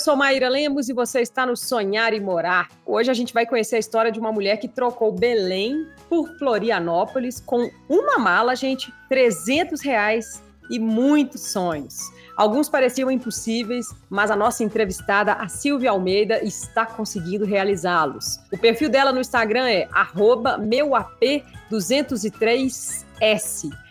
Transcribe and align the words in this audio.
sou 0.00 0.16
Maíra 0.16 0.48
Lemos 0.48 0.88
e 0.88 0.94
você 0.94 1.20
está 1.20 1.44
no 1.44 1.54
Sonhar 1.54 2.14
e 2.14 2.20
Morar. 2.20 2.70
Hoje 2.86 3.10
a 3.10 3.14
gente 3.14 3.34
vai 3.34 3.44
conhecer 3.44 3.76
a 3.76 3.78
história 3.78 4.10
de 4.10 4.18
uma 4.18 4.32
mulher 4.32 4.56
que 4.56 4.66
trocou 4.66 5.12
Belém 5.12 5.86
por 6.08 6.26
Florianópolis 6.38 7.38
com 7.38 7.70
uma 7.86 8.18
mala, 8.18 8.56
gente, 8.56 8.90
300 9.10 9.82
reais 9.82 10.42
e 10.70 10.78
muitos 10.78 11.52
sonhos. 11.52 12.10
Alguns 12.34 12.66
pareciam 12.66 13.10
impossíveis, 13.10 13.88
mas 14.08 14.30
a 14.30 14.36
nossa 14.36 14.64
entrevistada, 14.64 15.34
a 15.34 15.48
Silvia 15.48 15.90
Almeida, 15.90 16.42
está 16.42 16.86
conseguindo 16.86 17.44
realizá-los. 17.44 18.38
O 18.50 18.56
perfil 18.56 18.88
dela 18.88 19.12
no 19.12 19.20
Instagram 19.20 19.68
é 19.68 19.86
meuap203s. 20.16 23.04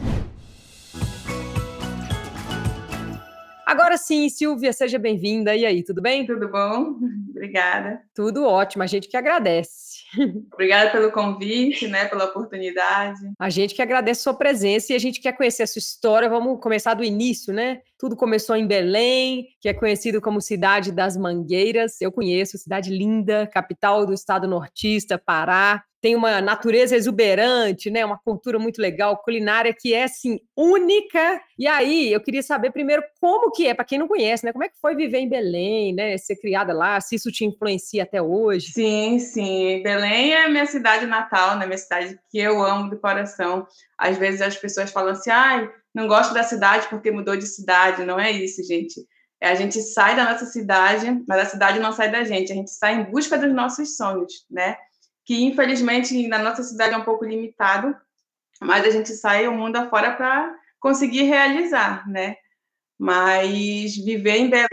Agora 3.68 3.98
sim, 3.98 4.30
Silvia, 4.30 4.72
seja 4.72 4.98
bem-vinda. 4.98 5.54
E 5.54 5.66
aí, 5.66 5.84
tudo 5.84 6.00
bem? 6.00 6.24
Tudo 6.24 6.48
bom? 6.48 6.94
Obrigada. 7.28 8.00
Tudo 8.14 8.46
ótimo, 8.46 8.82
a 8.82 8.86
gente 8.86 9.06
que 9.06 9.14
agradece. 9.14 10.04
Obrigada 10.50 10.90
pelo 10.90 11.12
convite, 11.12 11.86
né, 11.86 12.06
pela 12.06 12.24
oportunidade. 12.24 13.20
A 13.38 13.50
gente 13.50 13.74
que 13.74 13.82
agradece 13.82 14.20
a 14.20 14.22
sua 14.22 14.32
presença 14.32 14.94
e 14.94 14.96
a 14.96 14.98
gente 14.98 15.20
quer 15.20 15.32
conhecer 15.32 15.64
a 15.64 15.66
sua 15.66 15.80
história. 15.80 16.30
Vamos 16.30 16.62
começar 16.62 16.94
do 16.94 17.04
início, 17.04 17.52
né? 17.52 17.82
Tudo 17.98 18.16
começou 18.16 18.56
em 18.56 18.66
Belém, 18.66 19.48
que 19.60 19.68
é 19.68 19.74
conhecido 19.74 20.18
como 20.18 20.40
Cidade 20.40 20.90
das 20.90 21.14
Mangueiras. 21.14 22.00
Eu 22.00 22.10
conheço, 22.10 22.56
cidade 22.56 22.88
linda, 22.88 23.46
capital 23.52 24.06
do 24.06 24.14
estado 24.14 24.48
nortista, 24.48 25.18
Pará 25.18 25.84
tem 26.00 26.14
uma 26.14 26.40
natureza 26.40 26.96
exuberante, 26.96 27.90
né? 27.90 28.04
Uma 28.04 28.18
cultura 28.18 28.58
muito 28.58 28.80
legal, 28.80 29.20
culinária 29.22 29.74
que 29.76 29.92
é 29.92 30.04
assim 30.04 30.38
única. 30.56 31.40
E 31.58 31.66
aí, 31.66 32.12
eu 32.12 32.20
queria 32.20 32.42
saber 32.42 32.70
primeiro 32.70 33.02
como 33.20 33.50
que 33.50 33.66
é, 33.66 33.74
para 33.74 33.84
quem 33.84 33.98
não 33.98 34.06
conhece, 34.06 34.44
né? 34.44 34.52
Como 34.52 34.64
é 34.64 34.68
que 34.68 34.78
foi 34.80 34.94
viver 34.94 35.18
em 35.18 35.28
Belém, 35.28 35.94
né? 35.94 36.16
Ser 36.16 36.36
criada 36.36 36.72
lá, 36.72 37.00
se 37.00 37.16
isso 37.16 37.30
te 37.32 37.44
influencia 37.44 38.04
até 38.04 38.22
hoje? 38.22 38.72
Sim, 38.72 39.18
sim. 39.18 39.82
Belém 39.82 40.32
é 40.34 40.48
minha 40.48 40.66
cidade 40.66 41.06
natal, 41.06 41.58
né? 41.58 41.66
Minha 41.66 41.78
cidade 41.78 42.18
que 42.30 42.38
eu 42.38 42.62
amo 42.62 42.90
do 42.90 43.00
coração. 43.00 43.66
Às 43.98 44.16
vezes 44.16 44.40
as 44.40 44.56
pessoas 44.56 44.90
falam 44.90 45.12
assim: 45.12 45.30
"Ai, 45.30 45.68
não 45.94 46.06
gosto 46.06 46.32
da 46.32 46.42
cidade 46.42 46.86
porque 46.88 47.10
mudou 47.10 47.36
de 47.36 47.46
cidade". 47.46 48.04
Não 48.04 48.18
é 48.20 48.30
isso, 48.30 48.62
gente. 48.62 49.00
É, 49.40 49.48
a 49.50 49.54
gente 49.54 49.80
sai 49.80 50.16
da 50.16 50.32
nossa 50.32 50.46
cidade, 50.46 51.06
mas 51.28 51.40
a 51.40 51.44
cidade 51.44 51.78
não 51.78 51.92
sai 51.92 52.10
da 52.10 52.24
gente. 52.24 52.52
A 52.52 52.54
gente 52.54 52.70
sai 52.70 52.94
em 52.94 53.04
busca 53.04 53.38
dos 53.38 53.52
nossos 53.54 53.96
sonhos, 53.96 54.32
né? 54.50 54.76
Que 55.28 55.44
infelizmente 55.44 56.26
na 56.26 56.38
nossa 56.38 56.62
cidade 56.62 56.94
é 56.94 56.96
um 56.96 57.04
pouco 57.04 57.22
limitado, 57.22 57.94
mas 58.62 58.82
a 58.86 58.90
gente 58.90 59.10
sai 59.10 59.46
o 59.46 59.52
mundo 59.52 59.76
afora 59.76 60.12
para 60.12 60.56
conseguir 60.80 61.24
realizar, 61.24 62.08
né? 62.08 62.36
Mas 62.98 63.94
viver 63.94 64.38
em 64.38 64.48
Belém. 64.48 64.68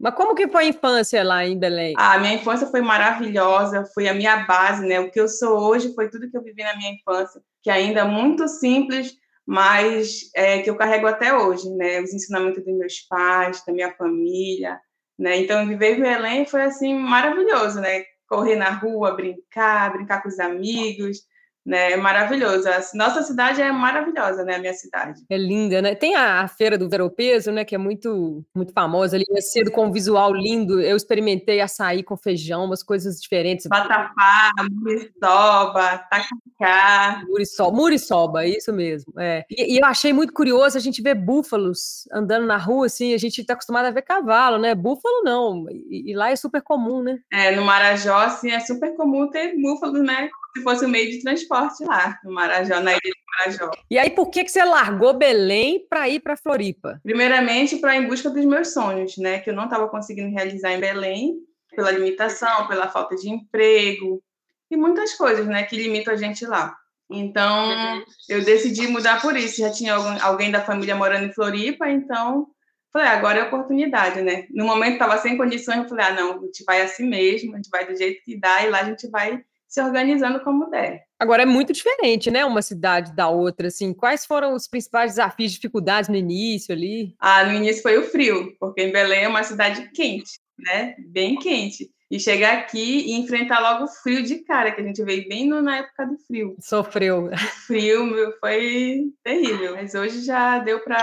Mas 0.00 0.14
como 0.14 0.34
que 0.34 0.48
foi 0.48 0.64
a 0.64 0.68
infância 0.68 1.22
lá 1.22 1.44
em 1.44 1.58
Belém? 1.58 1.92
A 1.98 2.18
minha 2.18 2.32
infância 2.32 2.66
foi 2.68 2.80
maravilhosa, 2.80 3.84
foi 3.92 4.08
a 4.08 4.14
minha 4.14 4.46
base, 4.46 4.86
né? 4.86 4.98
O 4.98 5.10
que 5.10 5.20
eu 5.20 5.28
sou 5.28 5.60
hoje 5.60 5.94
foi 5.94 6.08
tudo 6.08 6.30
que 6.30 6.38
eu 6.38 6.42
vivi 6.42 6.62
na 6.62 6.74
minha 6.74 6.94
infância, 6.94 7.42
que 7.62 7.68
ainda 7.68 8.00
é 8.00 8.04
muito 8.04 8.48
simples, 8.48 9.12
mas 9.46 10.30
é, 10.34 10.62
que 10.62 10.70
eu 10.70 10.76
carrego 10.76 11.06
até 11.06 11.34
hoje, 11.34 11.68
né? 11.68 12.00
Os 12.00 12.14
ensinamentos 12.14 12.64
dos 12.64 12.78
meus 12.78 12.98
pais, 13.00 13.62
da 13.66 13.74
minha 13.74 13.92
família, 13.92 14.80
né? 15.18 15.36
Então 15.36 15.68
viver 15.68 15.98
em 15.98 16.00
Belém 16.00 16.46
foi 16.46 16.62
assim 16.62 16.94
maravilhoso, 16.94 17.78
né? 17.78 18.04
Correr 18.32 18.56
na 18.56 18.70
rua, 18.70 19.14
brincar, 19.14 19.92
brincar 19.92 20.22
com 20.22 20.28
os 20.30 20.40
amigos, 20.40 21.26
né? 21.64 21.92
É 21.92 21.96
maravilhoso. 21.96 22.68
A 22.68 22.80
nossa 22.94 23.22
cidade 23.22 23.62
é 23.62 23.70
maravilhosa, 23.70 24.44
né? 24.44 24.56
A 24.56 24.58
minha 24.58 24.74
cidade. 24.74 25.22
É 25.30 25.36
linda, 25.36 25.80
né? 25.80 25.94
Tem 25.94 26.14
a, 26.14 26.46
feira 26.48 26.76
do 26.76 26.88
Veropeso, 26.88 27.52
né? 27.52 27.64
Que 27.64 27.74
é 27.74 27.78
muito, 27.78 28.44
muito 28.54 28.72
famosa 28.72 29.16
ali, 29.16 29.24
é 29.30 29.40
cedo 29.40 29.70
com 29.70 29.86
um 29.86 29.92
visual 29.92 30.34
lindo. 30.34 30.80
Eu 30.80 30.96
experimentei 30.96 31.60
açaí 31.60 32.02
com 32.02 32.16
feijão, 32.16 32.64
umas 32.64 32.82
coisas 32.82 33.20
diferentes. 33.20 33.66
Batapá, 33.66 34.50
muriçoba, 34.70 35.98
tacacá. 36.10 37.22
Muriçoba, 37.28 37.76
muriçoba, 37.76 38.46
isso 38.46 38.72
mesmo. 38.72 39.12
É. 39.18 39.44
E, 39.50 39.74
e, 39.74 39.78
eu 39.78 39.86
achei 39.86 40.12
muito 40.12 40.32
curioso 40.32 40.76
a 40.76 40.80
gente 40.80 41.00
ver 41.00 41.14
búfalos 41.14 42.08
andando 42.12 42.46
na 42.46 42.56
rua, 42.56 42.86
assim. 42.86 43.14
A 43.14 43.18
gente 43.18 43.40
está 43.40 43.54
acostumado 43.54 43.86
a 43.86 43.90
ver 43.90 44.02
cavalo, 44.02 44.58
né? 44.58 44.74
Búfalo 44.74 45.22
não. 45.22 45.66
E, 45.70 46.10
e 46.10 46.14
lá 46.14 46.30
é 46.30 46.36
super 46.36 46.62
comum, 46.62 47.02
né? 47.02 47.18
É, 47.32 47.54
no 47.54 47.62
Marajó, 47.62 48.16
assim, 48.16 48.50
é 48.50 48.60
super 48.60 48.96
comum 48.96 49.28
ter 49.30 49.54
búfalos, 49.60 50.02
né? 50.02 50.28
Se 50.56 50.62
fosse 50.62 50.84
o 50.84 50.88
meio 50.88 51.10
de 51.10 51.22
transporte 51.22 51.84
lá, 51.84 52.18
no 52.22 52.32
Marajó, 52.32 52.80
na 52.80 52.92
ilha 52.92 53.00
de 53.02 53.12
Marajó. 53.38 53.70
E 53.90 53.98
aí, 53.98 54.10
por 54.10 54.30
que, 54.30 54.44
que 54.44 54.50
você 54.50 54.64
largou 54.64 55.14
Belém 55.14 55.86
para 55.88 56.08
ir 56.08 56.20
para 56.20 56.36
Floripa? 56.36 57.00
Primeiramente, 57.02 57.76
para 57.76 57.96
em 57.96 58.06
busca 58.06 58.28
dos 58.28 58.44
meus 58.44 58.72
sonhos, 58.72 59.16
né? 59.16 59.40
Que 59.40 59.50
eu 59.50 59.54
não 59.54 59.64
estava 59.64 59.88
conseguindo 59.88 60.34
realizar 60.34 60.72
em 60.72 60.80
Belém, 60.80 61.36
pela 61.74 61.90
limitação, 61.90 62.68
pela 62.68 62.88
falta 62.88 63.16
de 63.16 63.30
emprego 63.30 64.22
e 64.70 64.76
muitas 64.76 65.14
coisas, 65.14 65.46
né? 65.46 65.62
Que 65.64 65.76
limitam 65.76 66.12
a 66.12 66.16
gente 66.16 66.44
lá. 66.44 66.76
Então, 67.10 68.02
eu 68.28 68.44
decidi 68.44 68.86
mudar 68.86 69.20
por 69.20 69.36
isso. 69.36 69.60
Já 69.60 69.70
tinha 69.70 69.94
alguém 70.22 70.50
da 70.50 70.62
família 70.62 70.94
morando 70.94 71.26
em 71.26 71.32
Floripa, 71.32 71.88
então 71.88 72.46
falei, 72.92 73.08
ah, 73.08 73.12
agora 73.12 73.38
é 73.38 73.42
oportunidade, 73.44 74.20
né? 74.20 74.46
No 74.50 74.66
momento 74.66 74.94
estava 74.94 75.16
sem 75.16 75.36
condições, 75.36 75.78
eu 75.78 75.88
falei, 75.88 76.06
ah, 76.06 76.14
não, 76.14 76.32
a 76.32 76.40
gente 76.40 76.62
vai 76.64 76.82
assim 76.82 77.08
mesmo, 77.08 77.54
a 77.54 77.56
gente 77.56 77.70
vai 77.70 77.86
do 77.86 77.96
jeito 77.96 78.22
que 78.22 78.38
dá 78.38 78.62
e 78.64 78.70
lá 78.70 78.80
a 78.80 78.84
gente 78.84 79.08
vai 79.08 79.42
se 79.72 79.80
organizando 79.80 80.38
como 80.40 80.68
der. 80.68 81.04
Agora 81.18 81.44
é 81.44 81.46
muito 81.46 81.72
diferente, 81.72 82.30
né? 82.30 82.44
Uma 82.44 82.60
cidade 82.60 83.16
da 83.16 83.30
outra, 83.30 83.68
assim. 83.68 83.94
Quais 83.94 84.26
foram 84.26 84.54
os 84.54 84.68
principais 84.68 85.12
desafios, 85.12 85.52
dificuldades 85.52 86.10
no 86.10 86.16
início 86.16 86.74
ali? 86.74 87.14
Ah, 87.18 87.42
no 87.42 87.54
início 87.54 87.80
foi 87.80 87.96
o 87.96 88.04
frio, 88.04 88.54
porque 88.60 88.82
em 88.82 88.92
Belém 88.92 89.24
é 89.24 89.28
uma 89.28 89.42
cidade 89.42 89.90
quente, 89.94 90.38
né? 90.58 90.94
Bem 90.98 91.36
quente. 91.36 91.90
E 92.10 92.20
chegar 92.20 92.58
aqui 92.58 93.06
e 93.06 93.12
enfrentar 93.14 93.60
logo 93.60 93.84
o 93.84 93.88
frio 93.88 94.22
de 94.22 94.40
cara, 94.44 94.72
que 94.72 94.82
a 94.82 94.84
gente 94.84 95.02
veio 95.02 95.26
bem 95.26 95.48
no, 95.48 95.62
na 95.62 95.78
época 95.78 96.04
do 96.04 96.18
frio. 96.18 96.54
Sofreu. 96.60 97.30
O 97.32 97.36
frio 97.66 98.04
meu, 98.04 98.38
foi 98.40 99.04
terrível, 99.24 99.74
mas 99.74 99.94
hoje 99.94 100.22
já 100.22 100.58
deu 100.58 100.80
para 100.80 101.00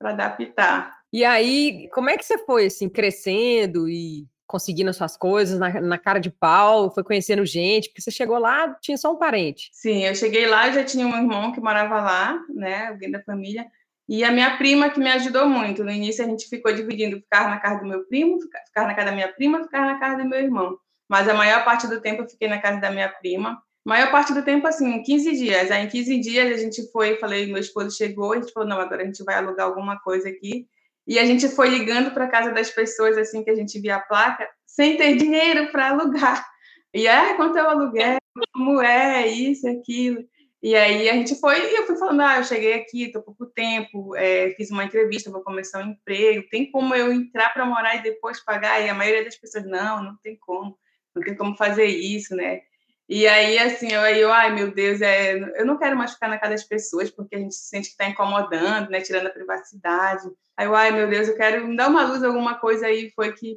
adaptar. 0.00 0.94
E 1.12 1.24
aí, 1.24 1.88
como 1.92 2.08
é 2.08 2.16
que 2.16 2.24
você 2.24 2.38
foi, 2.38 2.66
assim, 2.66 2.88
crescendo 2.88 3.88
e 3.88 4.28
conseguindo 4.46 4.90
as 4.90 4.96
suas 4.96 5.16
coisas 5.16 5.58
na, 5.58 5.80
na, 5.80 5.98
cara 5.98 6.18
de 6.18 6.30
pau, 6.30 6.90
foi 6.90 7.02
conhecendo 7.02 7.44
gente, 7.44 7.88
porque 7.88 8.00
você 8.00 8.10
chegou 8.10 8.38
lá, 8.38 8.74
tinha 8.80 8.96
só 8.96 9.12
um 9.12 9.16
parente. 9.16 9.68
Sim, 9.72 10.04
eu 10.04 10.14
cheguei 10.14 10.46
lá, 10.46 10.70
já 10.70 10.84
tinha 10.84 11.06
um 11.06 11.16
irmão 11.16 11.52
que 11.52 11.60
morava 11.60 12.00
lá, 12.00 12.40
né, 12.54 12.86
alguém 12.88 13.10
da 13.10 13.22
família, 13.22 13.66
e 14.08 14.22
a 14.22 14.30
minha 14.30 14.56
prima 14.56 14.88
que 14.88 15.00
me 15.00 15.10
ajudou 15.10 15.48
muito. 15.48 15.82
No 15.82 15.90
início 15.90 16.24
a 16.24 16.28
gente 16.28 16.48
ficou 16.48 16.72
dividindo, 16.72 17.16
ficar 17.16 17.50
na 17.50 17.58
casa 17.58 17.80
do 17.80 17.88
meu 17.88 18.04
primo, 18.04 18.40
ficar, 18.40 18.60
ficar 18.66 18.86
na 18.86 18.94
casa 18.94 19.10
da 19.10 19.14
minha 19.16 19.32
prima, 19.32 19.64
ficar 19.64 19.84
na 19.84 19.98
casa 19.98 20.22
do 20.22 20.28
meu 20.28 20.38
irmão. 20.38 20.78
Mas 21.08 21.28
a 21.28 21.34
maior 21.34 21.64
parte 21.64 21.88
do 21.88 22.00
tempo 22.00 22.22
eu 22.22 22.28
fiquei 22.28 22.48
na 22.48 22.60
casa 22.60 22.80
da 22.80 22.90
minha 22.90 23.08
prima. 23.08 23.60
Maior 23.84 24.10
parte 24.10 24.32
do 24.32 24.42
tempo, 24.42 24.66
assim, 24.66 25.02
15 25.02 25.36
dias. 25.36 25.70
Aí 25.70 25.84
em 25.84 25.88
15 25.88 26.20
dias 26.20 26.56
a 26.56 26.60
gente 26.60 26.90
foi, 26.92 27.16
falei, 27.16 27.46
meu 27.46 27.58
esposo 27.58 27.96
chegou, 27.96 28.32
a 28.32 28.36
gente 28.36 28.52
falou, 28.52 28.68
não, 28.68 28.80
agora 28.80 29.02
a 29.02 29.06
gente 29.06 29.24
vai 29.24 29.34
alugar 29.34 29.66
alguma 29.66 29.98
coisa 29.98 30.28
aqui 30.28 30.68
e 31.06 31.18
a 31.18 31.24
gente 31.24 31.48
foi 31.48 31.68
ligando 31.68 32.10
para 32.12 32.28
casa 32.28 32.50
das 32.52 32.70
pessoas 32.70 33.16
assim 33.16 33.44
que 33.44 33.50
a 33.50 33.54
gente 33.54 33.78
via 33.80 33.96
a 33.96 34.00
placa, 34.00 34.48
sem 34.66 34.96
ter 34.96 35.16
dinheiro 35.16 35.70
para 35.70 35.90
alugar. 35.90 36.46
E 36.92 37.06
é, 37.06 37.34
quanto 37.34 37.58
é 37.58 37.62
o 37.62 37.68
aluguel? 37.68 38.18
Como 38.52 38.80
é 38.80 39.26
isso, 39.26 39.68
aquilo? 39.68 40.24
E 40.62 40.74
aí 40.74 41.08
a 41.08 41.12
gente 41.12 41.38
foi, 41.38 41.60
e 41.60 41.76
eu 41.76 41.86
fui 41.86 41.96
falando, 41.96 42.22
ah, 42.22 42.38
eu 42.38 42.44
cheguei 42.44 42.74
aqui, 42.74 43.04
estou 43.04 43.22
pouco 43.22 43.46
tempo, 43.46 44.16
é, 44.16 44.50
fiz 44.56 44.70
uma 44.70 44.84
entrevista, 44.84 45.30
vou 45.30 45.42
começar 45.42 45.84
um 45.84 45.90
emprego, 45.90 46.48
tem 46.50 46.70
como 46.70 46.94
eu 46.94 47.12
entrar 47.12 47.52
para 47.52 47.64
morar 47.64 47.96
e 47.96 48.02
depois 48.02 48.42
pagar? 48.42 48.80
E 48.80 48.88
a 48.88 48.94
maioria 48.94 49.24
das 49.24 49.36
pessoas, 49.36 49.64
não, 49.64 50.02
não 50.02 50.16
tem 50.22 50.36
como, 50.36 50.76
não 51.14 51.22
tem 51.22 51.36
como 51.36 51.56
fazer 51.56 51.86
isso, 51.86 52.34
né? 52.34 52.62
E 53.08 53.28
aí, 53.28 53.58
assim, 53.58 53.92
eu, 53.92 54.32
ai, 54.32 54.52
meu 54.52 54.72
Deus, 54.72 55.00
é, 55.00 55.34
eu 55.60 55.64
não 55.64 55.78
quero 55.78 55.96
mais 55.96 56.14
ficar 56.14 56.28
na 56.28 56.38
casa 56.38 56.54
das 56.54 56.64
pessoas, 56.64 57.10
porque 57.10 57.36
a 57.36 57.38
gente 57.38 57.54
se 57.54 57.68
sente 57.68 57.88
que 57.88 57.92
está 57.92 58.08
incomodando, 58.08 58.90
né, 58.90 59.00
tirando 59.00 59.28
a 59.28 59.30
privacidade. 59.30 60.26
Aí 60.56 60.66
eu, 60.66 60.74
ai, 60.74 60.90
meu 60.90 61.08
Deus, 61.08 61.28
eu 61.28 61.36
quero 61.36 61.66
me 61.66 61.76
dar 61.76 61.88
uma 61.88 62.04
luz, 62.04 62.22
alguma 62.22 62.54
coisa 62.54 62.86
aí. 62.86 63.10
Foi 63.14 63.32
que 63.32 63.56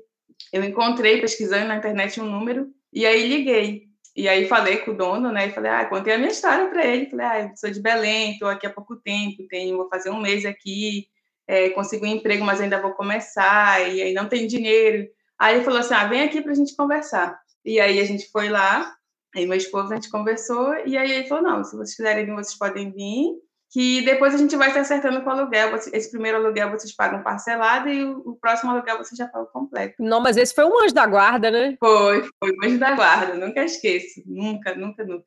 eu 0.51 0.63
encontrei, 0.63 1.21
pesquisando 1.21 1.67
na 1.67 1.77
internet, 1.77 2.19
um 2.19 2.25
número, 2.25 2.67
e 2.91 3.05
aí 3.05 3.27
liguei. 3.27 3.89
E 4.15 4.27
aí 4.27 4.47
falei 4.47 4.77
com 4.77 4.91
o 4.91 4.97
dono, 4.97 5.31
né, 5.31 5.47
e 5.47 5.51
falei, 5.51 5.71
ah, 5.71 5.85
contei 5.85 6.13
a 6.13 6.17
minha 6.17 6.31
história 6.31 6.67
para 6.67 6.85
ele. 6.85 7.09
Falei, 7.09 7.25
ah, 7.25 7.51
sou 7.55 7.69
de 7.69 7.81
Belém, 7.81 8.33
estou 8.33 8.47
aqui 8.47 8.67
há 8.67 8.69
pouco 8.69 8.95
tempo, 8.97 9.47
tenho, 9.47 9.77
vou 9.77 9.87
fazer 9.87 10.09
um 10.09 10.19
mês 10.19 10.45
aqui, 10.45 11.07
é, 11.47 11.73
um 11.75 12.05
emprego, 12.05 12.43
mas 12.43 12.59
ainda 12.59 12.81
vou 12.81 12.91
começar, 12.91 13.87
e 13.89 14.01
aí 14.01 14.13
não 14.13 14.27
tem 14.27 14.47
dinheiro. 14.47 15.07
Aí 15.37 15.55
ele 15.55 15.63
falou 15.63 15.79
assim, 15.79 15.93
ah, 15.93 16.07
vem 16.07 16.21
aqui 16.21 16.41
para 16.41 16.51
a 16.51 16.55
gente 16.55 16.75
conversar. 16.75 17.39
E 17.63 17.79
aí 17.79 17.99
a 17.99 18.05
gente 18.05 18.29
foi 18.31 18.49
lá, 18.49 18.93
Aí 19.35 19.45
meu 19.45 19.57
esposo, 19.57 19.93
a 19.93 19.95
gente 19.95 20.09
conversou, 20.09 20.73
e 20.87 20.97
aí 20.97 21.11
ele 21.11 21.27
falou, 21.27 21.43
não, 21.43 21.63
se 21.63 21.75
vocês 21.75 21.95
quiserem 21.95 22.25
vir, 22.25 22.33
vocês 22.33 22.57
podem 22.57 22.91
vir, 22.91 23.35
que 23.71 24.01
depois 24.01 24.33
a 24.33 24.37
gente 24.37 24.55
vai 24.55 24.71
se 24.71 24.79
acertando 24.79 25.21
com 25.21 25.29
o 25.29 25.33
aluguel. 25.33 25.75
Esse 25.93 26.09
primeiro 26.09 26.37
aluguel 26.37 26.71
vocês 26.71 26.95
pagam 26.95 27.21
parcelado 27.21 27.87
e 27.87 28.03
o 28.03 28.37
próximo 28.41 28.71
aluguel 28.71 28.97
você 28.97 29.15
já 29.15 29.27
paga 29.27 29.45
completo. 29.45 29.95
Não, 29.99 30.19
mas 30.19 30.37
esse 30.37 30.55
foi 30.55 30.65
um 30.65 30.83
anjo 30.83 30.93
da 30.93 31.05
guarda, 31.05 31.51
né? 31.51 31.77
Foi, 31.79 32.27
foi 32.39 32.51
um 32.51 32.65
anjo 32.65 32.79
da 32.79 32.95
guarda, 32.95 33.35
nunca 33.35 33.63
esqueço, 33.63 34.23
nunca, 34.25 34.73
nunca, 34.75 35.03
nunca. 35.03 35.25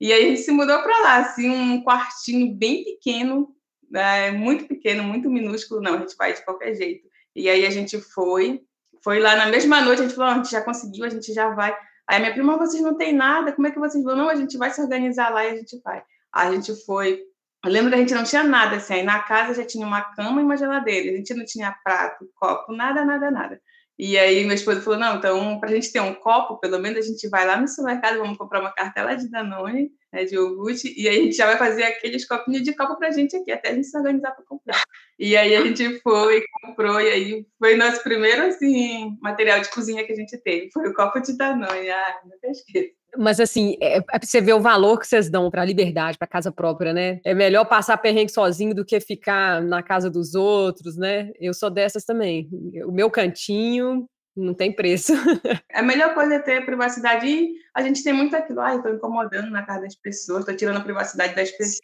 E 0.00 0.12
aí 0.12 0.24
a 0.24 0.28
gente 0.28 0.40
se 0.40 0.50
mudou 0.50 0.82
para 0.82 1.00
lá, 1.00 1.16
assim, 1.18 1.48
um 1.48 1.82
quartinho 1.82 2.54
bem 2.54 2.84
pequeno, 2.84 3.54
é, 3.94 4.30
muito 4.30 4.66
pequeno, 4.66 5.02
muito 5.04 5.30
minúsculo, 5.30 5.80
não, 5.80 5.94
a 5.94 5.98
gente 5.98 6.16
vai 6.16 6.34
de 6.34 6.44
qualquer 6.44 6.74
jeito. 6.74 7.08
E 7.34 7.48
aí 7.48 7.64
a 7.64 7.70
gente 7.70 7.98
foi, 8.00 8.62
foi 9.02 9.20
lá 9.20 9.36
na 9.36 9.46
mesma 9.46 9.80
noite, 9.80 10.00
a 10.00 10.04
gente 10.04 10.16
falou, 10.16 10.32
a 10.32 10.36
gente 10.36 10.50
já 10.50 10.60
conseguiu, 10.60 11.04
a 11.04 11.08
gente 11.08 11.32
já 11.32 11.50
vai. 11.50 11.74
Aí 12.08 12.18
minha 12.18 12.32
prima, 12.32 12.58
vocês 12.58 12.82
não 12.82 12.96
tem 12.96 13.12
nada, 13.12 13.52
como 13.52 13.68
é 13.68 13.70
que 13.70 13.78
vocês 13.78 14.02
vão? 14.02 14.16
Não, 14.16 14.28
a 14.28 14.34
gente 14.34 14.58
vai 14.58 14.70
se 14.70 14.80
organizar 14.80 15.30
lá 15.32 15.44
e 15.44 15.50
a 15.50 15.56
gente 15.56 15.80
vai. 15.82 16.02
A 16.32 16.50
gente 16.52 16.74
foi, 16.84 17.22
eu 17.66 17.72
lembro 17.72 17.90
que 17.90 17.96
a 17.96 17.98
gente 17.98 18.14
não 18.14 18.22
tinha 18.22 18.44
nada 18.44 18.76
assim, 18.76 18.94
aí 18.94 19.02
na 19.02 19.18
casa 19.20 19.54
já 19.54 19.66
tinha 19.66 19.86
uma 19.86 20.00
cama 20.14 20.40
e 20.40 20.44
uma 20.44 20.56
geladeira, 20.56 21.10
a 21.10 21.16
gente 21.16 21.34
não 21.34 21.44
tinha 21.44 21.76
prato, 21.82 22.28
copo, 22.36 22.72
nada, 22.72 23.04
nada, 23.04 23.30
nada. 23.30 23.60
E 23.98 24.16
aí 24.18 24.44
meu 24.44 24.54
esposo 24.54 24.82
falou, 24.82 24.98
não, 24.98 25.16
então 25.16 25.58
para 25.58 25.70
a 25.70 25.74
gente 25.74 25.90
ter 25.90 26.00
um 26.00 26.14
copo, 26.14 26.58
pelo 26.58 26.78
menos 26.78 26.98
a 26.98 27.08
gente 27.08 27.28
vai 27.28 27.46
lá 27.46 27.56
no 27.56 27.66
supermercado, 27.66 28.18
vamos 28.18 28.36
comprar 28.36 28.60
uma 28.60 28.72
cartela 28.72 29.16
de 29.16 29.28
Danone, 29.28 29.90
né, 30.12 30.24
de 30.24 30.34
iogurte, 30.34 30.94
e 30.96 31.08
aí 31.08 31.18
a 31.18 31.22
gente 31.22 31.36
já 31.36 31.46
vai 31.46 31.56
fazer 31.56 31.82
aqueles 31.82 32.26
copinhos 32.26 32.62
de 32.62 32.74
copo 32.74 32.96
para 32.96 33.08
a 33.08 33.10
gente 33.10 33.34
aqui, 33.36 33.50
até 33.50 33.70
a 33.70 33.74
gente 33.74 33.86
se 33.86 33.96
organizar 33.96 34.32
para 34.32 34.44
comprar. 34.44 34.82
E 35.18 35.36
aí 35.36 35.56
a 35.56 35.62
gente 35.62 35.98
foi, 36.00 36.44
comprou, 36.62 37.00
e 37.00 37.08
aí 37.08 37.46
foi 37.58 37.74
nosso 37.76 38.02
primeiro, 38.02 38.42
assim, 38.42 39.16
material 39.20 39.60
de 39.60 39.70
cozinha 39.70 40.04
que 40.04 40.12
a 40.12 40.16
gente 40.16 40.36
teve, 40.38 40.70
foi 40.72 40.88
o 40.88 40.94
copo 40.94 41.18
de 41.20 41.36
Danone, 41.36 41.90
ah, 41.90 42.20
nunca 42.24 42.48
esqueço. 42.48 42.94
Mas 43.18 43.40
assim, 43.40 43.76
é, 43.80 43.98
é 43.98 44.00
pra 44.00 44.20
você 44.22 44.40
ver 44.40 44.54
o 44.54 44.60
valor 44.60 44.98
que 44.98 45.06
vocês 45.06 45.30
dão 45.30 45.50
para 45.50 45.62
a 45.62 45.64
liberdade, 45.64 46.18
para 46.18 46.26
casa 46.26 46.52
própria, 46.52 46.92
né? 46.92 47.20
É 47.24 47.34
melhor 47.34 47.64
passar 47.64 47.96
perrengue 47.98 48.32
sozinho 48.32 48.74
do 48.74 48.84
que 48.84 48.98
ficar 49.00 49.62
na 49.62 49.82
casa 49.82 50.10
dos 50.10 50.34
outros, 50.34 50.96
né? 50.96 51.30
Eu 51.40 51.54
sou 51.54 51.70
dessas 51.70 52.04
também. 52.04 52.48
O 52.86 52.92
meu 52.92 53.10
cantinho 53.10 54.08
não 54.36 54.52
tem 54.52 54.70
preço. 54.70 55.12
A 55.72 55.82
melhor 55.82 56.14
coisa 56.14 56.34
é 56.34 56.38
ter 56.38 56.64
privacidade 56.66 57.26
e 57.26 57.54
a 57.74 57.82
gente 57.82 58.02
tem 58.04 58.12
muito 58.12 58.36
aquilo, 58.36 58.60
ai, 58.60 58.76
ah, 58.76 58.82
tô 58.82 58.90
incomodando 58.90 59.50
na 59.50 59.62
casa 59.62 59.82
das 59.82 59.94
pessoas, 59.94 60.44
tô 60.44 60.54
tirando 60.54 60.76
a 60.76 60.82
privacidade 60.82 61.34
das 61.34 61.50
pessoas. 61.50 61.80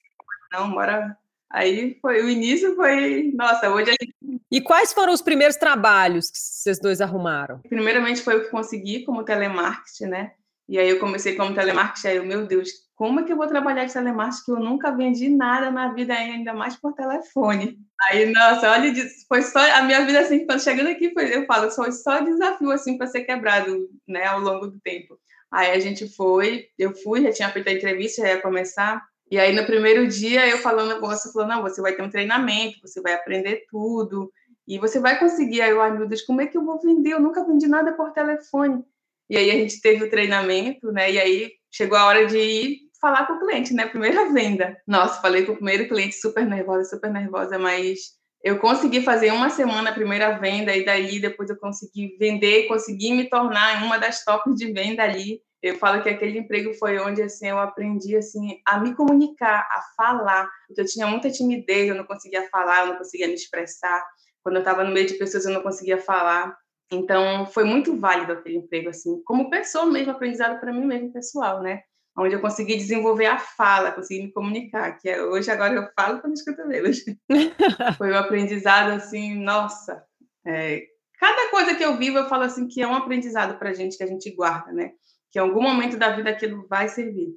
Não, 0.53 0.71
bora 0.71 1.17
Aí 1.53 1.99
foi 2.01 2.23
o 2.23 2.31
início 2.31 2.75
foi, 2.75 3.31
nossa, 3.35 3.69
hoje 3.71 3.91
a 3.91 3.93
gente... 3.93 4.15
E 4.51 4.61
quais 4.61 4.93
foram 4.93 5.13
os 5.13 5.21
primeiros 5.21 5.57
trabalhos 5.57 6.31
que 6.31 6.39
vocês 6.39 6.79
dois 6.79 7.01
arrumaram? 7.03 7.61
Primeiramente 7.69 8.23
foi 8.23 8.39
o 8.39 8.45
que 8.45 8.51
consegui 8.51 9.05
como 9.05 9.23
telemarketing, 9.23 10.07
né? 10.07 10.33
E 10.69 10.79
aí 10.79 10.89
eu 10.89 10.99
comecei 10.99 11.35
como 11.35 11.55
telemarketing, 11.55 12.09
aí 12.09 12.17
eu, 12.17 12.25
meu 12.25 12.47
Deus, 12.47 12.71
como 12.95 13.21
é 13.21 13.25
que 13.25 13.33
eu 13.33 13.37
vou 13.37 13.47
trabalhar 13.47 13.85
de 13.85 13.93
telemarketing 13.93 14.45
que 14.45 14.51
eu 14.53 14.61
nunca 14.61 14.91
vendi 14.91 15.29
nada 15.29 15.71
na 15.71 15.93
vida 15.93 16.15
ainda 16.15 16.55
mais 16.55 16.77
por 16.77 16.93
telefone? 16.95 17.79
Aí, 18.09 18.33
nossa, 18.33 18.71
olha, 18.71 18.93
foi 19.29 19.43
só 19.43 19.59
a 19.59 19.83
minha 19.83 20.05
vida 20.07 20.21
assim, 20.21 20.47
chegando 20.59 20.89
aqui, 20.89 21.13
foi, 21.13 21.35
eu 21.35 21.45
falo, 21.47 21.71
foi 21.71 21.93
só 21.93 22.21
desafio 22.21 22.71
assim 22.71 22.97
para 22.97 23.07
ser 23.07 23.23
quebrado, 23.25 23.89
né, 24.07 24.25
ao 24.27 24.41
longo 24.41 24.69
do 24.69 24.81
tempo. 24.81 25.19
Aí 25.51 25.71
a 25.73 25.79
gente 25.79 26.09
foi, 26.15 26.67
eu 26.79 26.95
fui, 26.95 27.23
já 27.23 27.33
tinha 27.33 27.51
feito 27.51 27.69
a 27.69 27.73
entrevista, 27.73 28.23
já 28.23 28.29
ia 28.29 28.41
começar. 28.41 29.03
E 29.31 29.39
aí 29.39 29.55
no 29.55 29.67
primeiro 29.67 30.07
dia 30.07 30.49
eu 30.49 30.59
falando, 30.59 31.01
você 31.01 31.31
falou, 31.33 31.49
não, 31.49 31.63
você 31.63 31.83
vai 31.83 31.95
ter 31.95 32.03
um 32.03 32.11
treinamento, 32.11 32.81
você 32.81 33.01
vai 33.01 33.15
aprender 33.15 33.65
tudo 33.71 34.33
e 34.67 34.79
você 34.79 35.01
vai 35.01 35.19
conseguir. 35.19 35.61
Aí 35.61 35.71
eu, 35.71 35.81
ai 35.81 35.91
meu 35.91 36.07
Deus, 36.07 36.23
como 36.23 36.41
é 36.41 36.47
que 36.47 36.57
eu 36.57 36.65
vou 36.65 36.81
vender? 36.81 37.13
Eu 37.13 37.21
nunca 37.21 37.45
vendi 37.45 37.67
nada 37.67 37.93
por 37.93 38.13
telefone. 38.13 38.85
E 39.33 39.37
aí 39.39 39.51
a 39.51 39.55
gente 39.55 39.81
teve 39.81 40.05
o 40.05 40.11
treinamento, 40.11 40.93
né? 40.93 41.11
E 41.11 41.19
aí 41.19 41.53
chegou 41.71 41.97
a 41.97 42.05
hora 42.05 42.27
de 42.27 42.37
ir 42.37 42.79
falar 43.01 43.27
com 43.27 43.33
o 43.33 43.41
cliente, 43.41 43.73
né? 43.73 43.87
Primeira 43.87 44.29
venda. 44.31 44.77
Nossa, 44.87 45.23
falei 45.23 45.47
com 45.47 45.53
o 45.53 45.57
primeiro 45.57 45.89
cliente 45.89 46.17
super 46.17 46.45
nervosa, 46.45 46.85
super 46.85 47.11
nervosa, 47.11 47.59
mas 47.59 47.99
eu 48.45 48.59
consegui 48.59 49.01
fazer 49.01 49.33
uma 49.33 49.49
semana 49.49 49.89
a 49.89 49.95
primeira 49.95 50.39
venda 50.39 50.77
e 50.77 50.85
daí 50.85 51.19
depois 51.19 51.49
eu 51.49 51.57
consegui 51.57 52.15
vender, 52.19 52.69
consegui 52.69 53.15
me 53.15 53.31
tornar 53.31 53.83
uma 53.83 53.97
das 53.97 54.23
tops 54.23 54.55
de 54.55 54.71
venda 54.71 55.03
ali. 55.03 55.41
Eu 55.63 55.79
falo 55.79 56.03
que 56.03 56.11
aquele 56.11 56.39
emprego 56.39 56.75
foi 56.75 56.99
onde 56.99 57.23
assim 57.23 57.49
eu 57.49 57.59
aprendi 57.59 58.15
assim 58.15 58.61
a 58.67 58.79
me 58.81 58.95
comunicar, 58.95 59.61
a 59.61 59.81
falar. 59.97 60.47
Eu 60.77 60.85
tinha 60.85 61.07
muita 61.07 61.31
timidez, 61.31 61.89
eu 61.89 61.95
não 61.95 62.05
conseguia 62.05 62.47
falar, 62.51 62.81
eu 62.81 62.87
não 62.89 62.99
conseguia 62.99 63.29
me 63.29 63.35
expressar. 63.35 64.05
Quando 64.43 64.57
eu 64.57 64.61
estava 64.61 64.85
no 64.85 64.93
meio 64.93 65.07
de 65.07 65.15
pessoas 65.15 65.47
eu 65.47 65.53
não 65.53 65.63
conseguia 65.63 65.97
falar. 65.97 66.55
Então, 66.93 67.47
foi 67.47 67.65
muito 67.65 67.97
válido 67.99 68.33
aquele 68.33 68.57
emprego, 68.57 68.91
assim, 68.91 69.23
como 69.25 69.51
pessoa 69.51 69.87
mesmo, 69.87 70.13
aprendizado 70.13 70.61
para 70.61 70.73
mim 70.73 70.85
mesmo, 70.85 71.13
pessoal, 71.13 71.63
né? 71.63 71.83
Onde 72.17 72.35
eu 72.35 72.41
consegui 72.41 72.77
desenvolver 72.77 73.27
a 73.27 73.39
fala, 73.39 73.91
consegui 73.91 74.25
me 74.25 74.33
comunicar, 74.33 74.99
que 74.99 75.09
é, 75.09 75.23
hoje 75.23 75.51
agora 75.51 75.75
eu 75.75 75.89
falo 75.99 76.21
quando 76.21 76.35
escuto 76.35 76.61
eles. 76.71 77.03
foi 77.97 78.13
um 78.13 78.19
aprendizado, 78.19 78.91
assim, 78.91 79.35
nossa. 79.35 80.05
É, 80.47 80.83
cada 81.19 81.51
coisa 81.51 81.75
que 81.75 81.85
eu 81.85 81.97
vivo, 81.97 82.19
eu 82.19 82.29
falo 82.29 82.43
assim, 82.43 82.69
que 82.69 82.83
é 82.83 82.87
um 82.87 82.95
aprendizado 82.95 83.59
para 83.59 83.71
a 83.71 83.75
gente, 83.75 83.97
que 83.97 84.03
a 84.05 84.07
gente 84.07 84.31
guarda, 84.31 84.73
né? 84.73 84.93
Que 85.31 85.39
em 85.39 85.43
algum 85.43 85.63
momento 85.63 85.97
da 85.97 86.11
vida 86.11 86.29
aquilo 86.29 86.67
vai 86.69 86.89
servir. 86.89 87.35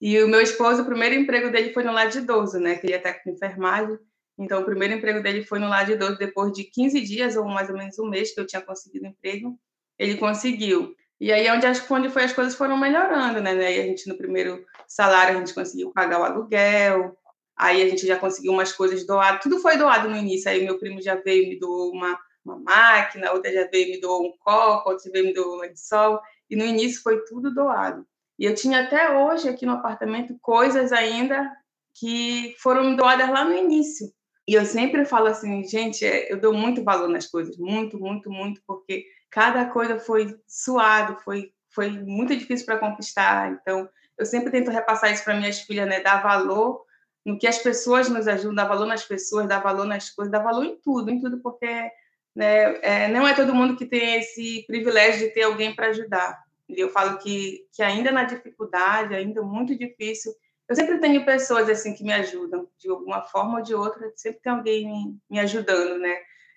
E 0.00 0.20
o 0.22 0.28
meu 0.28 0.40
esposo, 0.40 0.82
o 0.82 0.84
primeiro 0.84 1.14
emprego 1.14 1.50
dele 1.50 1.72
foi 1.72 1.84
no 1.84 1.92
lado 1.92 2.10
de 2.10 2.18
idoso, 2.18 2.58
né? 2.58 2.74
Que 2.74 2.88
ele 2.88 2.94
é 2.94 2.98
técnico 2.98 3.30
de 3.30 3.36
enfermagem. 3.36 3.96
Então, 4.38 4.62
o 4.62 4.64
primeiro 4.64 4.94
emprego 4.94 5.22
dele 5.22 5.44
foi 5.44 5.58
no 5.58 5.68
Lar 5.68 5.84
de 5.84 5.92
Idoso, 5.92 6.18
depois 6.18 6.52
de 6.52 6.64
15 6.64 7.00
dias, 7.00 7.36
ou 7.36 7.44
mais 7.44 7.68
ou 7.68 7.76
menos 7.76 7.98
um 7.98 8.08
mês 8.08 8.34
que 8.34 8.40
eu 8.40 8.46
tinha 8.46 8.62
conseguido 8.62 9.06
emprego, 9.06 9.58
ele 9.98 10.16
conseguiu. 10.16 10.94
E 11.20 11.30
aí, 11.30 11.48
onde, 11.50 11.66
onde 11.90 12.08
foi, 12.08 12.24
as 12.24 12.32
coisas 12.32 12.54
foram 12.54 12.76
melhorando, 12.76 13.40
né? 13.40 13.52
Aí 13.52 13.80
a 13.80 13.84
gente, 13.84 14.08
no 14.08 14.16
primeiro 14.16 14.64
salário, 14.88 15.36
a 15.36 15.38
gente 15.38 15.54
conseguiu 15.54 15.92
pagar 15.92 16.20
o 16.20 16.24
aluguel, 16.24 17.16
aí 17.56 17.82
a 17.82 17.88
gente 17.88 18.06
já 18.06 18.18
conseguiu 18.18 18.52
umas 18.52 18.72
coisas 18.72 19.06
doadas, 19.06 19.42
tudo 19.42 19.60
foi 19.60 19.76
doado 19.76 20.08
no 20.08 20.16
início, 20.16 20.50
aí 20.50 20.64
meu 20.64 20.78
primo 20.78 21.00
já 21.00 21.14
veio 21.14 21.44
e 21.44 21.48
me 21.50 21.58
doou 21.58 21.92
uma, 21.92 22.18
uma 22.44 22.58
máquina, 22.58 23.30
outra 23.32 23.52
já 23.52 23.68
veio 23.68 23.88
e 23.88 23.90
me 23.92 24.00
doou 24.00 24.26
um 24.26 24.32
copo, 24.38 24.90
outra 24.90 25.10
veio 25.12 25.26
e 25.26 25.28
me 25.28 25.34
doou 25.34 25.56
um 25.56 25.60
lençol, 25.60 26.20
e 26.50 26.56
no 26.56 26.64
início 26.64 27.02
foi 27.02 27.22
tudo 27.24 27.54
doado. 27.54 28.04
E 28.38 28.44
eu 28.44 28.54
tinha 28.54 28.82
até 28.82 29.16
hoje 29.16 29.48
aqui 29.48 29.64
no 29.64 29.72
apartamento 29.72 30.36
coisas 30.40 30.90
ainda 30.90 31.48
que 31.94 32.56
foram 32.58 32.96
doadas 32.96 33.28
lá 33.28 33.44
no 33.44 33.54
início. 33.54 34.12
E 34.46 34.54
eu 34.54 34.64
sempre 34.64 35.04
falo 35.04 35.26
assim, 35.26 35.62
gente, 35.64 36.04
é, 36.04 36.32
eu 36.32 36.40
dou 36.40 36.52
muito 36.52 36.82
valor 36.82 37.08
nas 37.08 37.26
coisas, 37.26 37.56
muito, 37.56 37.98
muito, 37.98 38.30
muito, 38.30 38.60
porque 38.66 39.06
cada 39.30 39.66
coisa 39.66 39.98
foi 39.98 40.36
suado, 40.46 41.16
foi, 41.22 41.52
foi 41.70 41.90
muito 41.90 42.36
difícil 42.36 42.66
para 42.66 42.78
conquistar. 42.78 43.52
Então, 43.52 43.88
eu 44.18 44.26
sempre 44.26 44.50
tento 44.50 44.70
repassar 44.70 45.12
isso 45.12 45.24
para 45.24 45.36
minhas 45.36 45.60
filhas, 45.60 45.88
né? 45.88 46.00
Dar 46.00 46.22
valor 46.22 46.84
no 47.24 47.38
que 47.38 47.46
as 47.46 47.58
pessoas 47.58 48.08
nos 48.08 48.26
ajudam, 48.26 48.54
dar 48.54 48.66
valor 48.66 48.86
nas 48.86 49.04
pessoas, 49.04 49.48
dar 49.48 49.60
valor 49.60 49.86
nas 49.86 50.10
coisas, 50.10 50.30
dar 50.30 50.42
valor 50.42 50.64
em 50.64 50.76
tudo, 50.76 51.10
em 51.10 51.20
tudo, 51.20 51.40
porque 51.40 51.90
né, 52.34 52.78
é, 52.82 53.08
não 53.08 53.26
é 53.26 53.34
todo 53.34 53.54
mundo 53.54 53.76
que 53.76 53.86
tem 53.86 54.16
esse 54.16 54.64
privilégio 54.66 55.28
de 55.28 55.34
ter 55.34 55.42
alguém 55.42 55.74
para 55.74 55.88
ajudar. 55.88 56.42
E 56.68 56.80
eu 56.80 56.88
falo 56.88 57.18
que, 57.18 57.66
que 57.72 57.82
ainda 57.82 58.10
na 58.10 58.24
dificuldade, 58.24 59.14
ainda 59.14 59.42
muito 59.42 59.76
difícil, 59.76 60.32
eu 60.72 60.76
sempre 60.76 60.98
tenho 60.98 61.22
pessoas 61.22 61.68
assim 61.68 61.94
que 61.94 62.02
me 62.02 62.14
ajudam, 62.14 62.66
de 62.78 62.88
alguma 62.88 63.20
forma 63.20 63.58
ou 63.58 63.62
de 63.62 63.74
outra, 63.74 64.10
sempre 64.16 64.40
tem 64.40 64.52
alguém 64.52 64.86
me, 64.86 65.18
me 65.30 65.38
ajudando, 65.38 65.98
né? 65.98 66.16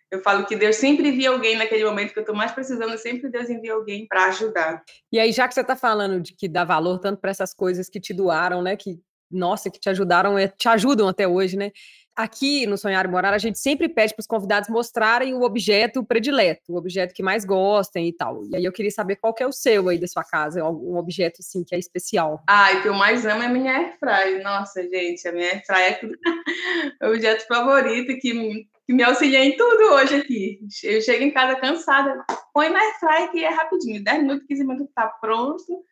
Eu 0.10 0.22
falo 0.22 0.46
que 0.46 0.56
Deus 0.56 0.78
sempre 0.78 1.10
envia 1.10 1.32
alguém 1.32 1.58
naquele 1.58 1.84
momento 1.84 2.14
que 2.14 2.20
eu 2.20 2.22
estou 2.22 2.36
mais 2.36 2.54
precisando, 2.54 2.98
sempre 2.98 3.30
Deus 3.30 3.50
envia 3.50 3.74
alguém 3.74 4.08
para 4.08 4.28
ajudar. 4.28 4.82
E 5.12 5.20
aí, 5.20 5.34
já 5.34 5.50
que 5.50 5.54
você 5.54 5.60
está 5.60 5.76
falando 5.76 6.22
de 6.22 6.34
que 6.34 6.48
dá 6.48 6.64
valor 6.64 7.00
tanto 7.00 7.20
para 7.20 7.32
essas 7.32 7.54
coisas 7.54 7.90
que 7.90 8.00
te 8.00 8.14
doaram, 8.14 8.62
né? 8.62 8.78
Que, 8.78 8.98
nossa, 9.30 9.70
que 9.70 9.80
te 9.80 9.90
ajudaram, 9.90 10.38
é, 10.38 10.48
te 10.48 10.70
ajudam 10.70 11.10
até 11.10 11.28
hoje, 11.28 11.58
né? 11.58 11.72
Aqui 12.16 12.66
no 12.66 12.78
Sonhar 12.78 13.06
e 13.06 13.08
Morar, 13.08 13.34
a 13.34 13.38
gente 13.38 13.60
sempre 13.60 13.90
pede 13.90 14.14
para 14.14 14.22
os 14.22 14.28
convidados 14.28 14.70
mostrarem 14.70 15.34
o 15.34 15.42
objeto 15.42 16.04
predileto, 16.04 16.72
o 16.74 16.78
objeto 16.78 17.14
que 17.14 17.22
mais 17.22 17.44
gostem 17.44 18.08
e 18.08 18.14
tal. 18.14 18.46
E 18.46 18.56
aí 18.56 18.64
eu 18.64 18.72
queria 18.72 18.92
saber 18.92 19.18
qual 19.18 19.34
que 19.34 19.44
é 19.44 19.48
o 19.48 19.52
seu 19.52 19.90
aí 19.90 19.98
da 19.98 20.08
sua 20.08 20.24
casa, 20.24 20.64
um 20.64 20.98
objeto 20.98 21.42
assim 21.42 21.64
que 21.64 21.76
é 21.76 21.80
especial. 21.80 22.42
Ah, 22.48 22.72
o 22.74 22.82
que 22.82 22.88
eu 22.88 22.94
mais 22.94 23.26
amo 23.26 23.44
é 23.44 23.48
a 23.48 23.50
minha 23.50 23.74
airfryer. 23.74 24.42
Nossa, 24.42 24.82
gente, 24.84 25.28
a 25.28 25.32
minha 25.32 25.52
airfryer 25.52 26.00
é 27.02 27.08
o 27.08 27.12
objeto 27.12 27.46
favorito 27.48 28.18
que, 28.20 28.68
que 28.86 28.94
me 28.94 29.04
auxilia 29.04 29.44
em 29.44 29.58
tudo 29.58 29.94
hoje 29.94 30.16
aqui. 30.16 30.60
Eu 30.84 31.02
chego 31.02 31.24
em 31.24 31.32
casa 31.32 31.56
cansada, 31.60 32.24
põe 32.54 32.70
na 32.70 32.80
airfryer 32.80 33.32
que 33.32 33.44
é 33.44 33.50
rapidinho, 33.50 34.04
10 34.04 34.22
minutos, 34.22 34.48
15 34.48 34.64
minutos 34.66 34.94
tá 34.96 35.08
pronto. 35.20 35.84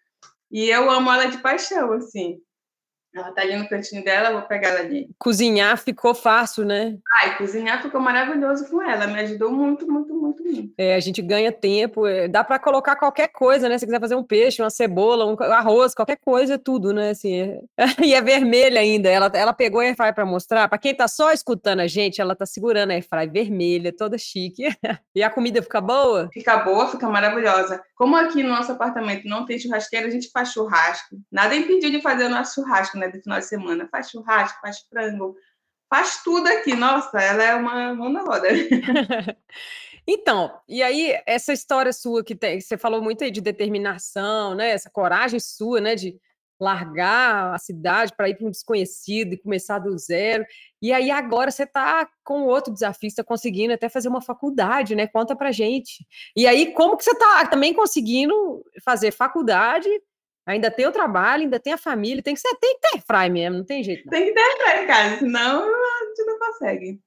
E 0.49 0.69
eu 0.69 0.89
amo 0.89 1.11
ela 1.11 1.25
de 1.25 1.39
paixão, 1.39 1.91
assim. 1.93 2.37
Ela 3.15 3.31
tá 3.31 3.41
ali 3.41 3.55
no 3.55 3.69
cantinho 3.69 4.03
dela, 4.03 4.31
vou 4.31 4.41
pegar 4.41 4.69
ela 4.69 4.79
ali. 4.79 5.07
Cozinhar 5.19 5.77
ficou 5.77 6.15
fácil, 6.15 6.65
né? 6.65 6.97
Ai, 7.21 7.37
cozinhar 7.37 7.81
ficou 7.81 8.01
maravilhoso 8.01 8.67
com 8.69 8.81
ela. 8.81 9.05
Me 9.05 9.19
ajudou 9.19 9.51
muito, 9.51 9.89
muito, 9.89 10.13
muito, 10.15 10.43
muito. 10.43 10.73
É, 10.77 10.95
a 10.95 10.99
gente 10.99 11.21
ganha 11.21 11.51
tempo. 11.51 12.07
É, 12.07 12.27
dá 12.27 12.43
para 12.43 12.57
colocar 12.57 12.95
qualquer 12.95 13.27
coisa, 13.27 13.69
né? 13.69 13.77
Se 13.77 13.85
quiser 13.85 13.99
fazer 13.99 14.15
um 14.15 14.23
peixe, 14.23 14.63
uma 14.63 14.71
cebola, 14.71 15.25
um 15.25 15.35
arroz, 15.53 15.93
qualquer 15.93 16.17
coisa, 16.17 16.57
tudo, 16.57 16.91
né? 16.91 17.11
Assim, 17.11 17.39
é... 17.39 17.61
e 18.03 18.15
é 18.15 18.21
vermelha 18.21 18.79
ainda. 18.79 19.09
Ela, 19.09 19.31
ela 19.33 19.53
pegou 19.53 19.79
a 19.79 19.83
airfryer 19.83 20.15
para 20.15 20.25
mostrar. 20.25 20.67
Para 20.67 20.79
quem 20.79 20.95
tá 20.95 21.07
só 21.07 21.31
escutando 21.31 21.81
a 21.81 21.87
gente, 21.87 22.19
ela 22.19 22.35
tá 22.35 22.47
segurando 22.47 22.91
a 22.91 22.93
airfryer 22.95 23.31
vermelha, 23.31 23.93
toda 23.95 24.17
chique. 24.17 24.63
e 25.13 25.21
a 25.21 25.29
comida 25.29 25.61
fica 25.61 25.79
boa? 25.79 26.29
Fica 26.33 26.57
boa, 26.57 26.87
fica 26.89 27.07
maravilhosa. 27.07 27.83
Como 27.95 28.15
aqui 28.15 28.41
no 28.41 28.49
nosso 28.49 28.71
apartamento 28.71 29.27
não 29.27 29.45
tem 29.45 29.59
churrasqueira, 29.59 30.07
a 30.07 30.11
gente 30.11 30.31
faz 30.31 30.49
churrasco. 30.49 31.15
Nada 31.31 31.55
impediu 31.55 31.91
de 31.91 32.01
fazer 32.01 32.25
o 32.25 32.29
nosso 32.29 32.55
churrasco, 32.55 32.97
né? 32.97 33.02
Né, 33.05 33.11
do 33.11 33.21
final 33.21 33.39
de 33.39 33.45
semana. 33.45 33.87
Faz 33.91 34.09
churrasco, 34.09 34.59
faz 34.61 34.79
frango, 34.89 35.35
faz 35.89 36.23
tudo 36.23 36.47
aqui. 36.47 36.75
Nossa, 36.75 37.21
ela 37.21 37.43
é 37.43 37.55
uma 37.55 37.93
mão 37.93 38.09
na 38.09 38.21
roda. 38.21 38.47
Então, 40.05 40.59
e 40.67 40.83
aí 40.83 41.17
essa 41.25 41.53
história 41.53 41.93
sua 41.93 42.23
que 42.25 42.35
tem, 42.35 42.59
você 42.59 42.77
falou 42.77 43.01
muito 43.01 43.23
aí 43.23 43.31
de 43.31 43.39
determinação, 43.39 44.53
né? 44.53 44.71
Essa 44.71 44.89
coragem 44.89 45.39
sua, 45.39 45.79
né? 45.79 45.95
De 45.95 46.19
largar 46.59 47.53
a 47.53 47.57
cidade 47.57 48.13
para 48.15 48.29
ir 48.29 48.35
para 48.35 48.47
um 48.47 48.51
desconhecido 48.51 49.33
e 49.33 49.37
começar 49.37 49.79
do 49.79 49.97
zero. 49.97 50.45
E 50.81 50.91
aí 50.91 51.09
agora 51.09 51.51
você 51.51 51.63
está 51.63 52.07
com 52.23 52.43
outro 52.43 52.73
desafio, 52.73 53.07
está 53.07 53.23
conseguindo 53.23 53.73
até 53.73 53.89
fazer 53.89 54.09
uma 54.09 54.21
faculdade, 54.21 54.95
né? 54.95 55.07
Conta 55.07 55.35
para 55.35 55.51
gente. 55.51 56.05
E 56.35 56.45
aí 56.45 56.73
como 56.73 56.97
que 56.97 57.03
você 57.03 57.11
está 57.11 57.45
também 57.47 57.73
conseguindo 57.73 58.63
fazer 58.83 59.11
faculdade? 59.11 59.89
Ainda 60.45 60.69
tem 60.69 60.85
o 60.85 60.91
trabalho, 60.91 61.43
ainda 61.43 61.59
tem 61.59 61.73
a 61.73 61.77
família, 61.77 62.21
tem 62.21 62.33
que 62.33 62.41
ser, 62.41 62.53
tem 62.55 62.75
que 62.75 62.81
ter 62.81 63.01
fry 63.01 63.29
mesmo, 63.29 63.57
não 63.59 63.65
tem 63.65 63.83
jeito. 63.83 64.05
Não. 64.05 64.11
Tem 64.11 64.25
que 64.25 64.33
ter 64.33 64.57
fry, 64.57 64.87
cara, 64.87 65.17
senão 65.17 65.63
a 65.63 66.05
gente 66.05 66.25
não 66.25 66.39
consegue. 66.39 66.99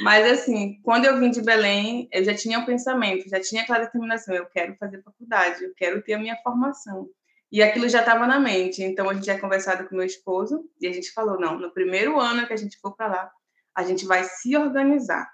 Mas, 0.00 0.26
assim, 0.30 0.80
quando 0.82 1.04
eu 1.04 1.18
vim 1.18 1.30
de 1.30 1.42
Belém, 1.42 2.08
eu 2.12 2.24
já 2.24 2.34
tinha 2.34 2.58
um 2.58 2.64
pensamento, 2.64 3.28
já 3.28 3.40
tinha 3.40 3.62
aquela 3.62 3.80
determinação: 3.80 4.34
eu 4.34 4.46
quero 4.46 4.76
fazer 4.76 5.02
faculdade, 5.02 5.64
eu 5.64 5.72
quero 5.76 6.02
ter 6.02 6.14
a 6.14 6.18
minha 6.18 6.36
formação. 6.42 7.08
E 7.50 7.62
aquilo 7.62 7.88
já 7.88 8.00
estava 8.00 8.26
na 8.26 8.40
mente. 8.40 8.82
Então, 8.82 9.08
a 9.08 9.14
gente 9.14 9.26
já 9.26 9.38
conversado 9.38 9.88
com 9.88 9.96
meu 9.96 10.04
esposo 10.04 10.64
e 10.80 10.86
a 10.86 10.92
gente 10.92 11.12
falou: 11.12 11.38
não, 11.38 11.58
no 11.58 11.72
primeiro 11.72 12.18
ano 12.20 12.46
que 12.46 12.52
a 12.52 12.56
gente 12.56 12.78
for 12.78 12.96
para 12.96 13.06
lá, 13.06 13.30
a 13.74 13.84
gente 13.84 14.04
vai 14.06 14.24
se 14.24 14.56
organizar. 14.56 15.28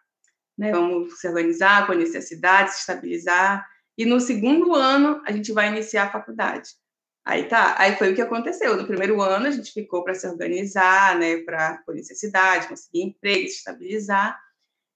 Né? 0.57 0.71
Vamos 0.71 1.19
se 1.19 1.27
organizar, 1.27 1.87
conhecer 1.87 2.19
a 2.19 2.23
cidade, 2.23 2.73
se 2.73 2.81
estabilizar. 2.81 3.67
E 3.97 4.05
no 4.05 4.21
segundo 4.21 4.75
ano, 4.75 5.23
a 5.27 5.33
gente 5.33 5.53
vai 5.53 5.69
iniciar 5.69 6.05
a 6.05 6.11
faculdade. 6.11 6.71
Aí 7.25 7.45
tá, 7.45 7.77
aí 7.79 7.95
foi 7.97 8.13
o 8.13 8.15
que 8.15 8.21
aconteceu. 8.21 8.77
No 8.77 8.87
primeiro 8.87 9.21
ano, 9.21 9.47
a 9.47 9.51
gente 9.51 9.73
ficou 9.73 10.03
para 10.03 10.15
se 10.15 10.27
organizar, 10.27 11.17
né, 11.19 11.39
para 11.39 11.79
conhecer 11.85 12.15
a 12.15 12.17
cidade, 12.17 12.69
conseguir 12.69 13.03
emprego, 13.03 13.49
se 13.49 13.59
estabilizar. 13.59 14.39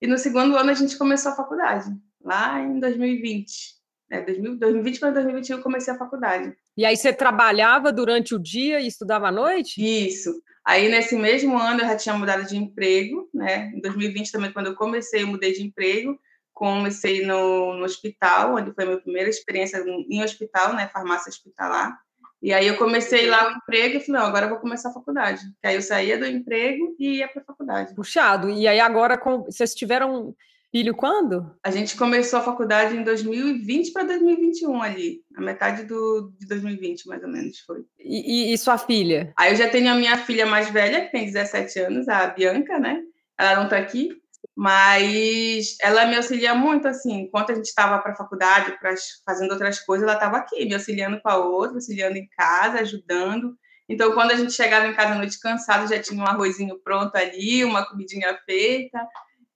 E 0.03 0.07
no 0.07 0.19
segundo 0.19 0.57
ano, 0.57 0.71
a 0.71 0.75
gente 0.75 0.99
começou 0.99 1.33
a 1.33 1.37
faculdade, 1.37 1.89
lá 2.21 2.61
em 2.61 2.81
2020. 2.81 3.77
Né, 4.11 4.23
2020 4.23 5.01
para 5.01 5.11
2021, 5.11 5.57
eu 5.57 5.63
comecei 5.63 5.93
a 5.93 5.99
faculdade. 5.99 6.57
E 6.77 6.85
aí 6.85 6.97
você 6.97 7.13
trabalhava 7.13 7.93
durante 7.93 8.35
o 8.35 8.39
dia 8.39 8.81
e 8.81 8.87
estudava 8.87 9.29
à 9.29 9.33
noite? 9.33 9.81
Isso. 9.81 10.33
Aí, 10.65 10.89
nesse 10.89 11.17
mesmo 11.17 11.57
ano, 11.57 11.81
eu 11.81 11.87
já 11.87 11.97
tinha 11.97 12.15
mudado 12.17 12.45
de 12.45 12.57
emprego, 12.57 13.31
né? 13.33 13.73
Em 13.75 13.81
2020 13.81 14.33
também, 14.33 14.53
quando 14.53 14.67
eu 14.67 14.75
comecei, 14.75 15.23
eu 15.23 15.29
mudei 15.29 15.53
de 15.53 15.63
emprego. 15.63 16.19
Comecei 16.53 17.25
no, 17.25 17.75
no 17.75 17.85
hospital, 17.85 18.57
onde 18.57 18.73
foi 18.75 18.85
a 18.85 18.87
minha 18.89 19.01
primeira 19.01 19.29
experiência 19.29 19.85
em 19.87 20.25
hospital, 20.25 20.75
né? 20.75 20.89
Farmácia 20.89 21.31
hospitalar. 21.31 21.97
E 22.43 22.53
aí 22.53 22.67
eu 22.67 22.77
comecei 22.77 23.27
lá 23.27 23.49
o 23.49 23.53
emprego 23.53 23.97
e 23.97 24.01
falei, 24.01 24.21
não, 24.21 24.29
agora 24.29 24.47
eu 24.47 24.51
vou 24.51 24.59
começar 24.59 24.91
a 24.91 24.93
faculdade. 24.93 25.41
aí 25.65 25.75
eu 25.75 25.83
saía 25.83 26.19
do 26.19 26.27
emprego 26.27 26.95
e 26.99 27.19
ia 27.19 27.29
para 27.29 27.43
a 27.43 27.45
faculdade. 27.45 27.95
Puxado. 27.95 28.51
E 28.51 28.69
aí 28.69 28.79
agora, 28.79 29.21
vocês 29.47 29.75
tiveram 29.75 30.35
filho 30.71 30.95
quando? 30.95 31.51
A 31.65 31.71
gente 31.71 31.97
começou 31.97 32.39
a 32.39 32.43
faculdade 32.43 32.97
em 32.97 33.03
2020 33.03 33.93
para 33.93 34.05
2021 34.05 34.83
ali, 34.83 35.23
a 35.35 35.41
metade 35.41 35.85
do, 35.85 36.33
de 36.39 36.47
2020 36.47 37.07
mais 37.09 37.23
ou 37.23 37.31
menos 37.31 37.61
foi. 37.61 37.85
E, 37.99 38.51
e, 38.51 38.53
e, 38.53 38.59
sua 38.59 38.77
filha? 38.77 39.33
Aí 39.39 39.53
eu 39.53 39.57
já 39.57 39.69
tenho 39.69 39.91
a 39.91 39.95
minha 39.95 40.19
filha 40.19 40.45
mais 40.45 40.69
velha, 40.71 41.07
que 41.07 41.13
tem 41.13 41.25
17 41.25 41.79
anos, 41.81 42.09
a 42.09 42.27
Bianca, 42.27 42.79
né? 42.79 43.01
Ela 43.39 43.57
não 43.57 43.65
está 43.65 43.79
aqui, 43.79 44.11
mas 44.57 45.77
ela 45.83 46.07
me 46.07 46.17
auxilia 46.17 46.55
muito, 46.55 46.89
assim, 46.89 47.21
enquanto 47.21 47.53
a 47.53 47.55
gente 47.55 47.67
estava 47.67 47.99
para 47.99 48.13
a 48.13 48.17
faculdade, 48.17 48.79
pra, 48.81 48.95
fazendo 49.23 49.51
outras 49.51 49.81
coisas, 49.81 50.03
ela 50.03 50.15
estava 50.15 50.39
aqui, 50.39 50.65
me 50.65 50.73
auxiliando 50.73 51.21
com 51.21 51.29
a 51.29 51.37
outra, 51.37 51.77
auxiliando 51.77 52.17
em 52.17 52.27
casa, 52.29 52.81
ajudando. 52.81 53.55
Então, 53.87 54.13
quando 54.13 54.31
a 54.31 54.37
gente 54.37 54.53
chegava 54.53 54.87
em 54.87 54.95
casa 54.95 55.13
à 55.13 55.17
noite 55.17 55.39
cansado, 55.39 55.87
já 55.87 56.01
tinha 56.01 56.23
um 56.23 56.27
arrozinho 56.27 56.81
pronto 56.83 57.15
ali, 57.17 57.65
uma 57.65 57.87
comidinha 57.87 58.35
feita, 58.47 59.07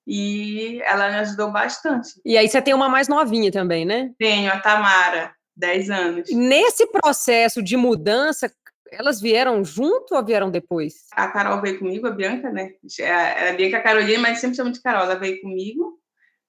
e 0.06 0.82
ela 0.82 1.08
me 1.08 1.16
ajudou 1.16 1.50
bastante. 1.50 2.20
E 2.22 2.36
aí 2.36 2.46
você 2.46 2.60
tem 2.60 2.74
uma 2.74 2.88
mais 2.88 3.08
novinha 3.08 3.50
também, 3.50 3.86
né? 3.86 4.10
Tenho, 4.18 4.52
a 4.52 4.60
Tamara, 4.60 5.32
10 5.56 5.90
anos. 5.90 6.30
Nesse 6.30 6.86
processo 6.86 7.62
de 7.62 7.76
mudança, 7.76 8.52
elas 8.92 9.20
vieram 9.20 9.64
junto 9.64 10.14
ou 10.14 10.24
vieram 10.24 10.50
depois? 10.50 11.06
A 11.12 11.28
Carol 11.28 11.60
veio 11.60 11.78
comigo, 11.78 12.06
a 12.06 12.10
Bianca, 12.10 12.50
né? 12.50 12.72
Era 12.98 13.50
a 13.50 13.54
Bianca 13.54 13.78
a 13.78 13.82
Carolina, 13.82 14.20
mas 14.20 14.38
sempre 14.38 14.56
chamo 14.56 14.72
de 14.72 14.82
Carol. 14.82 15.04
Ela 15.04 15.14
veio 15.16 15.40
comigo 15.40 15.98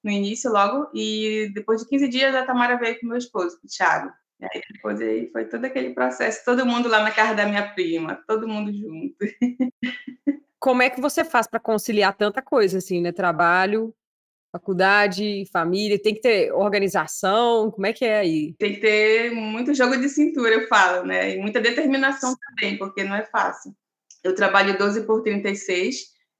no 0.03 0.11
início, 0.11 0.51
logo, 0.51 0.89
e 0.93 1.51
depois 1.53 1.81
de 1.81 1.87
15 1.87 2.07
dias 2.07 2.35
a 2.35 2.45
Tamara 2.45 2.77
veio 2.77 2.99
com 2.99 3.07
meu 3.07 3.17
esposo, 3.17 3.59
o 3.63 3.67
Thiago. 3.67 4.11
E 4.39 4.45
aí 4.45 4.61
depois 4.73 4.99
aí 4.99 5.29
foi 5.31 5.45
todo 5.45 5.65
aquele 5.65 5.93
processo, 5.93 6.43
todo 6.43 6.65
mundo 6.65 6.89
lá 6.89 7.03
na 7.03 7.11
casa 7.11 7.35
da 7.35 7.45
minha 7.45 7.71
prima, 7.73 8.19
todo 8.27 8.47
mundo 8.47 8.73
junto. 8.73 9.15
Como 10.59 10.81
é 10.81 10.89
que 10.89 11.01
você 11.01 11.23
faz 11.23 11.47
para 11.47 11.59
conciliar 11.59 12.15
tanta 12.15 12.41
coisa 12.41 12.79
assim, 12.79 13.01
né? 13.01 13.11
Trabalho, 13.11 13.95
faculdade, 14.51 15.45
família, 15.51 16.01
tem 16.01 16.13
que 16.13 16.21
ter 16.21 16.51
organização, 16.51 17.71
como 17.71 17.85
é 17.85 17.93
que 17.93 18.03
é 18.03 18.19
aí? 18.19 18.53
Tem 18.59 18.73
que 18.73 18.81
ter 18.81 19.31
muito 19.31 19.73
jogo 19.73 19.97
de 19.97 20.09
cintura, 20.09 20.49
eu 20.49 20.67
falo, 20.67 21.05
né? 21.05 21.35
E 21.35 21.39
muita 21.39 21.61
determinação 21.61 22.35
também, 22.35 22.77
porque 22.77 23.03
não 23.03 23.15
é 23.15 23.23
fácil. 23.25 23.73
Eu 24.23 24.35
trabalho 24.35 24.77
12 24.77 25.05
por 25.05 25.23
36, 25.23 25.95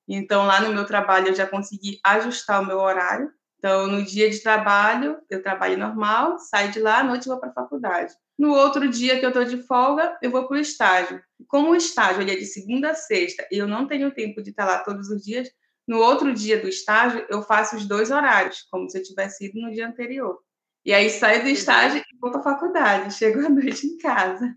então 0.08 0.46
lá 0.46 0.60
no 0.62 0.74
meu 0.74 0.86
trabalho 0.86 1.30
eu 1.30 1.36
já 1.36 1.48
consegui 1.48 2.00
ajustar 2.04 2.62
o 2.62 2.66
meu 2.66 2.80
horário. 2.80 3.32
Então, 3.58 3.88
no 3.88 4.04
dia 4.04 4.30
de 4.30 4.40
trabalho, 4.40 5.20
eu 5.30 5.42
trabalho 5.42 5.78
normal, 5.78 6.38
saio 6.40 6.72
de 6.72 6.80
lá, 6.80 7.00
à 7.00 7.04
noite 7.04 7.28
vou 7.28 7.40
para 7.40 7.50
a 7.50 7.54
faculdade. 7.54 8.12
No 8.38 8.56
outro 8.56 8.90
dia 8.90 9.20
que 9.20 9.26
eu 9.26 9.30
estou 9.30 9.46
de 9.46 9.62
folga, 9.62 10.18
eu 10.20 10.32
vou 10.32 10.48
para 10.48 10.58
o 10.58 10.60
estágio. 10.60 11.22
Como 11.48 11.70
o 11.70 11.76
estágio 11.76 12.24
ele 12.24 12.32
é 12.32 12.36
de 12.36 12.46
segunda 12.46 12.90
a 12.90 12.96
sexta 12.96 13.48
e 13.52 13.58
eu 13.60 13.68
não 13.68 13.88
tenho 13.88 14.10
tempo 14.12 14.42
de 14.42 14.50
estar 14.50 14.66
lá 14.66 14.80
todos 14.80 15.10
os 15.10 15.24
dias, 15.24 15.48
no 15.88 16.00
outro 16.00 16.34
dia 16.34 16.60
do 16.60 16.68
estágio, 16.68 17.26
eu 17.30 17.42
faço 17.42 17.76
os 17.76 17.86
dois 17.86 18.12
horários, 18.12 18.66
como 18.72 18.90
se 18.90 18.98
eu 18.98 19.04
tivesse 19.04 19.46
ido 19.46 19.60
no 19.60 19.72
dia 19.72 19.88
anterior. 19.88 20.40
E 20.86 20.94
aí 20.94 21.10
saio 21.10 21.44
do 21.44 21.50
estágio 21.50 22.00
e 22.00 22.18
vou 22.20 22.32
para 22.32 22.42
a 22.42 22.44
faculdade, 22.44 23.14
chego 23.18 23.46
à 23.46 23.50
noite 23.50 23.86
em 23.88 23.98
casa. 23.98 24.56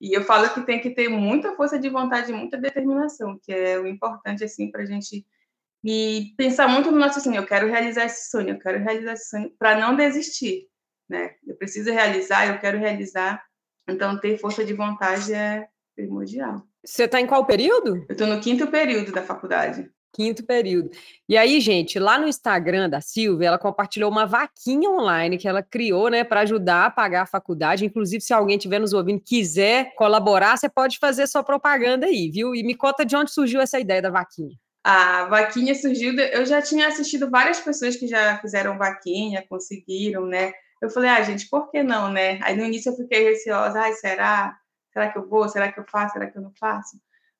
E 0.00 0.16
eu 0.16 0.22
falo 0.22 0.52
que 0.52 0.60
tem 0.62 0.80
que 0.80 0.90
ter 0.90 1.08
muita 1.08 1.54
força 1.54 1.78
de 1.78 1.88
vontade, 1.88 2.32
muita 2.32 2.58
determinação, 2.58 3.38
que 3.42 3.52
é 3.52 3.78
o 3.78 3.86
importante 3.86 4.44
assim 4.44 4.70
para 4.70 4.82
a 4.82 4.86
gente 4.86 5.24
e 5.82 6.34
pensar 6.36 6.68
muito 6.68 6.90
no 6.90 6.98
nosso 6.98 7.20
sonho. 7.20 7.36
Eu 7.36 7.46
quero 7.46 7.68
realizar 7.68 8.04
esse 8.04 8.28
sonho, 8.30 8.50
eu 8.50 8.58
quero 8.58 8.78
realizar 8.78 9.14
esse 9.14 9.30
sonho 9.30 9.50
para 9.58 9.78
não 9.78 9.96
desistir, 9.96 10.68
né? 11.08 11.34
Eu 11.46 11.56
preciso 11.56 11.90
realizar, 11.90 12.46
eu 12.46 12.58
quero 12.58 12.78
realizar. 12.78 13.42
Então 13.88 14.18
ter 14.20 14.36
força 14.38 14.64
de 14.64 14.74
vontade 14.74 15.32
é 15.32 15.66
primordial. 15.94 16.62
Você 16.84 17.04
está 17.04 17.20
em 17.20 17.26
qual 17.26 17.46
período? 17.46 18.04
Eu 18.08 18.12
estou 18.12 18.26
no 18.26 18.40
quinto 18.40 18.66
período 18.66 19.12
da 19.12 19.22
faculdade 19.22 19.90
quinto 20.16 20.42
período. 20.42 20.90
E 21.28 21.36
aí, 21.36 21.60
gente, 21.60 21.98
lá 21.98 22.18
no 22.18 22.26
Instagram 22.26 22.88
da 22.88 23.02
Silvia, 23.02 23.48
ela 23.48 23.58
compartilhou 23.58 24.10
uma 24.10 24.24
vaquinha 24.24 24.88
online 24.88 25.36
que 25.36 25.46
ela 25.46 25.62
criou, 25.62 26.08
né, 26.08 26.24
para 26.24 26.40
ajudar 26.40 26.86
a 26.86 26.90
pagar 26.90 27.22
a 27.22 27.26
faculdade. 27.26 27.84
Inclusive, 27.84 28.22
se 28.22 28.32
alguém 28.32 28.56
estiver 28.56 28.78
nos 28.78 28.94
ouvindo 28.94 29.20
quiser 29.20 29.94
colaborar, 29.94 30.56
você 30.56 30.70
pode 30.70 30.98
fazer 30.98 31.26
sua 31.26 31.42
propaganda 31.42 32.06
aí, 32.06 32.30
viu? 32.30 32.54
E 32.54 32.62
me 32.62 32.74
conta 32.74 33.04
de 33.04 33.14
onde 33.14 33.30
surgiu 33.30 33.60
essa 33.60 33.78
ideia 33.78 34.00
da 34.00 34.08
vaquinha. 34.08 34.56
A 34.82 35.26
vaquinha 35.26 35.74
surgiu, 35.74 36.18
eu 36.18 36.46
já 36.46 36.62
tinha 36.62 36.88
assistido 36.88 37.28
várias 37.28 37.60
pessoas 37.60 37.96
que 37.96 38.06
já 38.06 38.38
fizeram 38.38 38.78
vaquinha, 38.78 39.44
conseguiram, 39.48 40.26
né? 40.26 40.52
Eu 40.80 40.88
falei, 40.88 41.10
ah, 41.10 41.22
gente, 41.22 41.48
por 41.50 41.70
que 41.70 41.82
não, 41.82 42.10
né? 42.10 42.38
Aí 42.42 42.56
no 42.56 42.64
início 42.64 42.90
eu 42.90 42.96
fiquei 42.96 43.24
receosa, 43.24 43.80
ai, 43.80 43.92
será? 43.94 44.56
Será 44.92 45.12
que 45.12 45.18
eu 45.18 45.28
vou? 45.28 45.48
Será 45.48 45.70
que 45.70 45.78
eu 45.78 45.84
faço? 45.90 46.14
Será 46.14 46.30
que 46.30 46.38
eu 46.38 46.42
não 46.42 46.52
faço? 46.58 46.96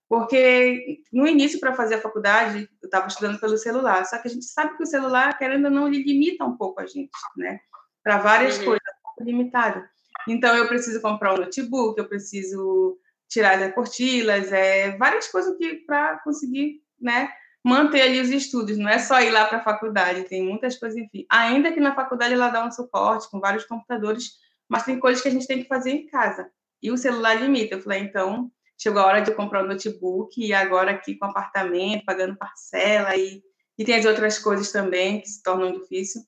Porque 0.09 1.01
no 1.13 1.27
início, 1.27 1.59
para 1.59 1.75
fazer 1.75 1.97
a 1.97 2.01
faculdade, 2.01 2.69
eu 2.81 2.87
estava 2.87 3.09
estudando 3.09 3.41
pelo 3.41 3.59
celular, 3.59 4.05
só 4.05 4.19
que 4.19 4.29
a 4.29 4.31
gente 4.31 4.45
sabe 4.45 4.77
que 4.77 4.83
o 4.83 4.87
celular, 4.87 5.37
querendo 5.37 5.65
ou 5.65 5.71
não, 5.71 5.89
ele 5.89 6.03
limita 6.05 6.45
um 6.45 6.57
pouco 6.57 6.81
a 6.81 6.87
gente, 6.87 7.11
né? 7.37 7.59
Para 8.05 8.19
várias 8.19 8.59
uhum. 8.59 8.67
coisas, 8.67 8.87
é 8.87 8.91
um 8.91 9.03
pouco 9.03 9.25
limitado. 9.25 9.85
Então, 10.29 10.57
eu 10.57 10.69
preciso 10.69 11.01
comprar 11.01 11.35
um 11.35 11.39
notebook, 11.39 11.99
eu 11.99 12.09
preciso 12.09 12.99
tirar 13.29 13.57
as 13.57 13.63
aportilas, 13.63 14.53
é, 14.53 14.97
várias 14.97 15.27
coisas 15.29 15.57
que 15.57 15.77
para 15.87 16.19
conseguir, 16.21 16.83
né? 17.01 17.29
Manter 17.65 18.03
ali 18.03 18.21
os 18.21 18.31
estudos, 18.31 18.79
não 18.79 18.89
é 18.89 19.01
só 19.01 19.21
ir 19.21 19.31
lá 19.31 19.45
para 19.45 19.59
a 19.59 19.65
faculdade, 19.65 20.29
tem 20.29 20.45
muitas 20.45 20.79
coisas, 20.79 20.97
enfim. 20.97 21.27
Ainda 21.29 21.73
que 21.73 21.81
na 21.81 21.97
faculdade 21.97 22.33
ela 22.33 22.49
dá 22.49 22.65
um 22.65 22.71
suporte 22.71 23.29
com 23.29 23.41
vários 23.41 23.65
computadores, 23.65 24.35
mas 24.69 24.85
tem 24.85 25.01
coisas 25.01 25.21
que 25.21 25.29
a 25.29 25.33
gente 25.33 25.49
tem 25.49 25.63
que 25.63 25.69
fazer 25.69 25.91
em 25.91 26.07
casa. 26.07 26.49
E 26.81 26.93
o 26.93 26.97
celular 26.97 27.35
limita. 27.35 27.75
Eu 27.75 27.83
falei, 27.83 28.01
então, 28.01 28.53
chegou 28.79 29.01
a 29.01 29.07
hora 29.07 29.21
de 29.21 29.33
comprar 29.33 29.65
um 29.65 29.69
notebook 29.69 30.41
e 30.41 30.53
agora 30.53 30.93
aqui 30.93 31.17
com 31.17 31.27
apartamento, 31.27 32.05
pagando 32.05 32.37
parcela 32.37 33.17
e, 33.17 33.43
e 33.79 33.85
tem 33.85 33.97
as 33.97 34.05
outras 34.05 34.39
coisas 34.39 34.71
também 34.71 35.21
que 35.21 35.29
se 35.29 35.43
tornam 35.43 35.73
difíceis. 35.73 36.25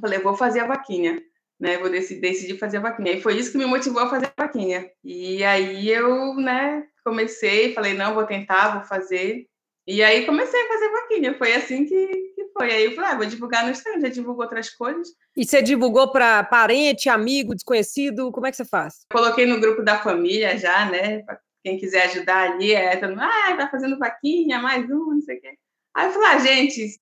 Falei, 0.00 0.18
vou 0.18 0.34
fazer 0.34 0.60
a 0.60 0.66
vaquinha, 0.66 1.22
né? 1.60 1.78
Vou 1.78 1.90
decidir, 1.90 2.20
decidir 2.20 2.58
fazer 2.58 2.78
a 2.78 2.80
vaquinha. 2.80 3.12
E 3.12 3.20
foi 3.20 3.36
isso 3.36 3.52
que 3.52 3.58
me 3.58 3.66
motivou 3.66 4.02
a 4.02 4.10
fazer 4.10 4.32
a 4.36 4.42
vaquinha. 4.42 4.90
E 5.04 5.44
aí 5.44 5.88
eu, 5.88 6.34
né, 6.34 6.84
comecei, 7.04 7.74
falei, 7.74 7.94
não, 7.94 8.14
vou 8.14 8.24
tentar, 8.24 8.78
vou 8.78 8.84
fazer. 8.84 9.46
E 9.86 10.02
aí 10.02 10.24
comecei 10.24 10.60
a 10.60 10.68
fazer 10.68 10.90
vaquinha. 10.90 11.36
Foi 11.36 11.52
assim 11.54 11.84
que, 11.84 12.06
que 12.34 12.46
foi. 12.56 12.72
Aí 12.72 12.84
eu 12.84 12.94
falei, 12.94 13.10
ah, 13.10 13.16
vou 13.16 13.26
divulgar 13.26 13.64
no 13.64 13.70
Instagram, 13.70 14.00
já 14.00 14.08
divulgo 14.08 14.42
outras 14.42 14.70
coisas. 14.70 15.08
E 15.36 15.44
você 15.44 15.60
divulgou 15.60 16.10
para 16.10 16.42
parente, 16.44 17.08
amigo, 17.08 17.54
desconhecido? 17.54 18.30
Como 18.32 18.46
é 18.46 18.50
que 18.50 18.56
você 18.56 18.64
faz? 18.64 19.04
Coloquei 19.12 19.44
no 19.44 19.60
grupo 19.60 19.82
da 19.82 19.98
família 19.98 20.56
já, 20.56 20.88
né? 20.88 21.22
Quem 21.62 21.78
quiser 21.78 22.06
ajudar 22.06 22.52
ali, 22.52 22.72
é 22.72 22.96
todo 22.96 23.10
mundo, 23.10 23.22
ah, 23.22 23.56
tá 23.56 23.68
fazendo 23.68 23.98
vaquinha, 23.98 24.58
mais 24.58 24.84
um, 24.90 25.14
não 25.14 25.20
sei 25.20 25.38
o 25.38 25.40
quê. 25.40 25.58
Aí 25.94 26.06
eu 26.06 26.12
falei, 26.12 26.28
ah, 26.28 26.38
gente, 26.38 27.00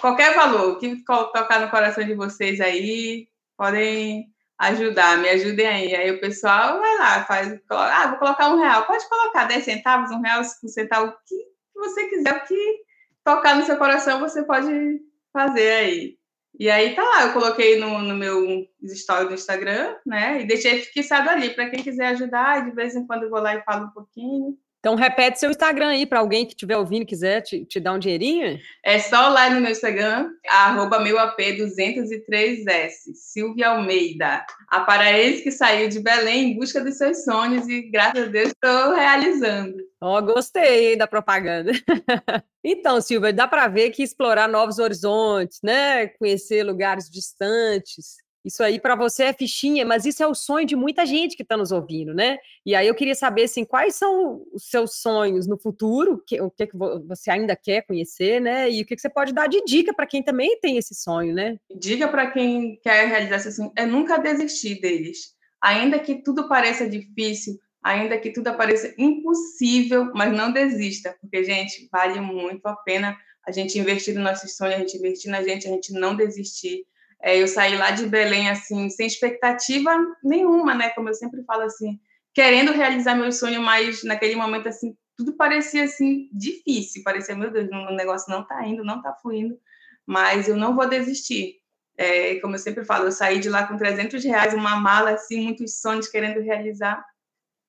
qualquer 0.00 0.34
valor 0.34 0.78
que 0.78 1.04
tocar 1.04 1.60
no 1.60 1.70
coração 1.70 2.04
de 2.04 2.14
vocês 2.14 2.60
aí, 2.60 3.28
podem 3.56 4.26
ajudar, 4.58 5.18
me 5.18 5.28
ajudem 5.28 5.66
aí. 5.66 5.94
Aí 5.94 6.10
o 6.10 6.20
pessoal 6.20 6.80
vai 6.80 6.98
lá, 6.98 7.24
faz, 7.24 7.58
ah, 7.70 8.08
vou 8.08 8.18
colocar 8.18 8.48
um 8.48 8.58
real. 8.58 8.86
Pode 8.86 9.08
colocar 9.08 9.44
10 9.44 9.64
centavos, 9.64 10.10
um 10.10 10.20
real, 10.20 10.44
cinco 10.44 10.68
centavos, 10.68 11.14
o 11.14 11.16
que 11.26 11.44
você 11.74 12.08
quiser, 12.08 12.36
o 12.36 12.44
que 12.44 12.80
tocar 13.24 13.56
no 13.56 13.64
seu 13.64 13.76
coração, 13.76 14.20
você 14.20 14.42
pode 14.42 15.00
fazer 15.32 15.72
aí. 15.72 16.19
E 16.60 16.68
aí 16.68 16.94
tá 16.94 17.02
lá, 17.02 17.22
eu 17.22 17.32
coloquei 17.32 17.80
no, 17.80 18.02
no 18.02 18.14
meu 18.14 18.68
story 18.82 19.28
do 19.28 19.32
Instagram, 19.32 19.96
né? 20.04 20.42
E 20.42 20.46
deixei 20.46 20.80
fixado 20.82 21.30
ali 21.30 21.54
para 21.54 21.70
quem 21.70 21.82
quiser 21.82 22.08
ajudar. 22.08 22.66
De 22.66 22.70
vez 22.72 22.94
em 22.94 23.06
quando 23.06 23.22
eu 23.22 23.30
vou 23.30 23.40
lá 23.40 23.56
e 23.56 23.62
falo 23.62 23.86
um 23.86 23.90
pouquinho. 23.90 24.58
Então, 24.80 24.94
repete 24.94 25.38
seu 25.38 25.50
Instagram 25.50 25.88
aí 25.88 26.06
para 26.06 26.20
alguém 26.20 26.46
que 26.46 26.52
estiver 26.52 26.78
ouvindo 26.78 27.02
e 27.02 27.06
quiser 27.06 27.42
te, 27.42 27.66
te 27.66 27.78
dar 27.78 27.92
um 27.92 27.98
dinheirinho. 27.98 28.58
É 28.82 28.98
só 28.98 29.28
lá 29.28 29.50
no 29.50 29.60
meu 29.60 29.70
Instagram, 29.70 30.30
arroba 30.48 31.04
meuap203s, 31.04 32.90
Silvia 33.14 33.68
Almeida. 33.68 34.42
A 34.68 34.80
paraense 34.80 35.42
que 35.42 35.50
saiu 35.50 35.90
de 35.90 36.00
Belém 36.00 36.52
em 36.52 36.56
busca 36.56 36.82
dos 36.82 36.96
seus 36.96 37.24
sonhos 37.24 37.68
e, 37.68 37.90
graças 37.90 38.24
a 38.24 38.30
Deus, 38.30 38.48
estou 38.48 38.94
realizando. 38.94 39.76
Ó, 40.00 40.18
oh, 40.18 40.22
gostei 40.22 40.96
da 40.96 41.06
propaganda. 41.06 41.72
então, 42.64 43.02
Silvia, 43.02 43.34
dá 43.34 43.46
para 43.46 43.68
ver 43.68 43.90
que 43.90 44.02
explorar 44.02 44.48
novos 44.48 44.78
horizontes, 44.78 45.58
né? 45.62 46.08
Conhecer 46.08 46.62
lugares 46.62 47.10
distantes, 47.10 48.16
isso 48.44 48.62
aí 48.62 48.80
para 48.80 48.94
você 48.94 49.24
é 49.24 49.32
fichinha, 49.32 49.84
mas 49.84 50.06
isso 50.06 50.22
é 50.22 50.26
o 50.26 50.34
sonho 50.34 50.66
de 50.66 50.74
muita 50.74 51.04
gente 51.04 51.36
que 51.36 51.42
está 51.42 51.56
nos 51.56 51.72
ouvindo, 51.72 52.14
né? 52.14 52.38
E 52.64 52.74
aí 52.74 52.86
eu 52.86 52.94
queria 52.94 53.14
saber 53.14 53.44
assim, 53.44 53.64
quais 53.64 53.96
são 53.96 54.42
os 54.52 54.64
seus 54.64 54.96
sonhos 54.96 55.46
no 55.46 55.58
futuro, 55.58 56.22
que, 56.26 56.40
o 56.40 56.50
que, 56.50 56.66
que 56.66 56.76
você 57.06 57.30
ainda 57.30 57.54
quer 57.54 57.82
conhecer, 57.82 58.40
né? 58.40 58.70
E 58.70 58.82
o 58.82 58.86
que, 58.86 58.96
que 58.96 59.02
você 59.02 59.10
pode 59.10 59.34
dar 59.34 59.46
de 59.46 59.62
dica 59.64 59.92
para 59.92 60.06
quem 60.06 60.22
também 60.22 60.58
tem 60.60 60.78
esse 60.78 60.94
sonho, 60.94 61.34
né? 61.34 61.56
Dica 61.74 62.08
para 62.08 62.30
quem 62.30 62.78
quer 62.82 63.06
realizar 63.06 63.36
esse 63.36 63.52
sonho 63.52 63.72
é 63.76 63.84
nunca 63.84 64.18
desistir 64.18 64.80
deles. 64.80 65.34
Ainda 65.62 65.98
que 65.98 66.22
tudo 66.22 66.48
pareça 66.48 66.88
difícil, 66.88 67.58
ainda 67.82 68.18
que 68.18 68.32
tudo 68.32 68.54
pareça 68.56 68.94
impossível, 68.96 70.10
mas 70.14 70.32
não 70.32 70.50
desista, 70.52 71.14
porque, 71.20 71.44
gente, 71.44 71.88
vale 71.92 72.20
muito 72.20 72.66
a 72.66 72.74
pena 72.76 73.16
a 73.46 73.52
gente 73.52 73.78
investir 73.78 74.14
no 74.14 74.22
nosso 74.22 74.48
sonho, 74.48 74.74
a 74.74 74.78
gente 74.78 74.96
investir 74.96 75.30
na 75.30 75.42
gente, 75.42 75.66
a 75.66 75.70
gente 75.70 75.92
não 75.92 76.14
desistir 76.14 76.84
é, 77.22 77.40
eu 77.40 77.46
saí 77.46 77.76
lá 77.76 77.90
de 77.90 78.06
Belém, 78.06 78.48
assim, 78.48 78.88
sem 78.88 79.06
expectativa 79.06 79.94
nenhuma, 80.22 80.74
né? 80.74 80.90
Como 80.90 81.08
eu 81.08 81.14
sempre 81.14 81.42
falo, 81.44 81.62
assim, 81.62 82.00
querendo 82.32 82.72
realizar 82.72 83.14
meu 83.14 83.30
sonho, 83.30 83.60
mas 83.60 84.02
naquele 84.02 84.36
momento, 84.36 84.68
assim, 84.68 84.96
tudo 85.16 85.34
parecia, 85.34 85.84
assim, 85.84 86.28
difícil. 86.32 87.02
Parecia, 87.04 87.36
meu 87.36 87.50
Deus, 87.50 87.68
o 87.70 87.94
negócio 87.94 88.32
não 88.32 88.46
tá 88.46 88.66
indo, 88.66 88.82
não 88.82 89.02
tá 89.02 89.12
fluindo, 89.14 89.58
mas 90.06 90.48
eu 90.48 90.56
não 90.56 90.74
vou 90.74 90.88
desistir. 90.88 91.56
É, 91.96 92.36
como 92.40 92.54
eu 92.54 92.58
sempre 92.58 92.84
falo, 92.84 93.06
eu 93.06 93.12
saí 93.12 93.38
de 93.38 93.50
lá 93.50 93.66
com 93.66 93.76
300 93.76 94.24
reais, 94.24 94.54
uma 94.54 94.76
mala, 94.76 95.10
assim, 95.10 95.42
muitos 95.42 95.78
sonhos 95.80 96.08
querendo 96.08 96.40
realizar, 96.40 97.04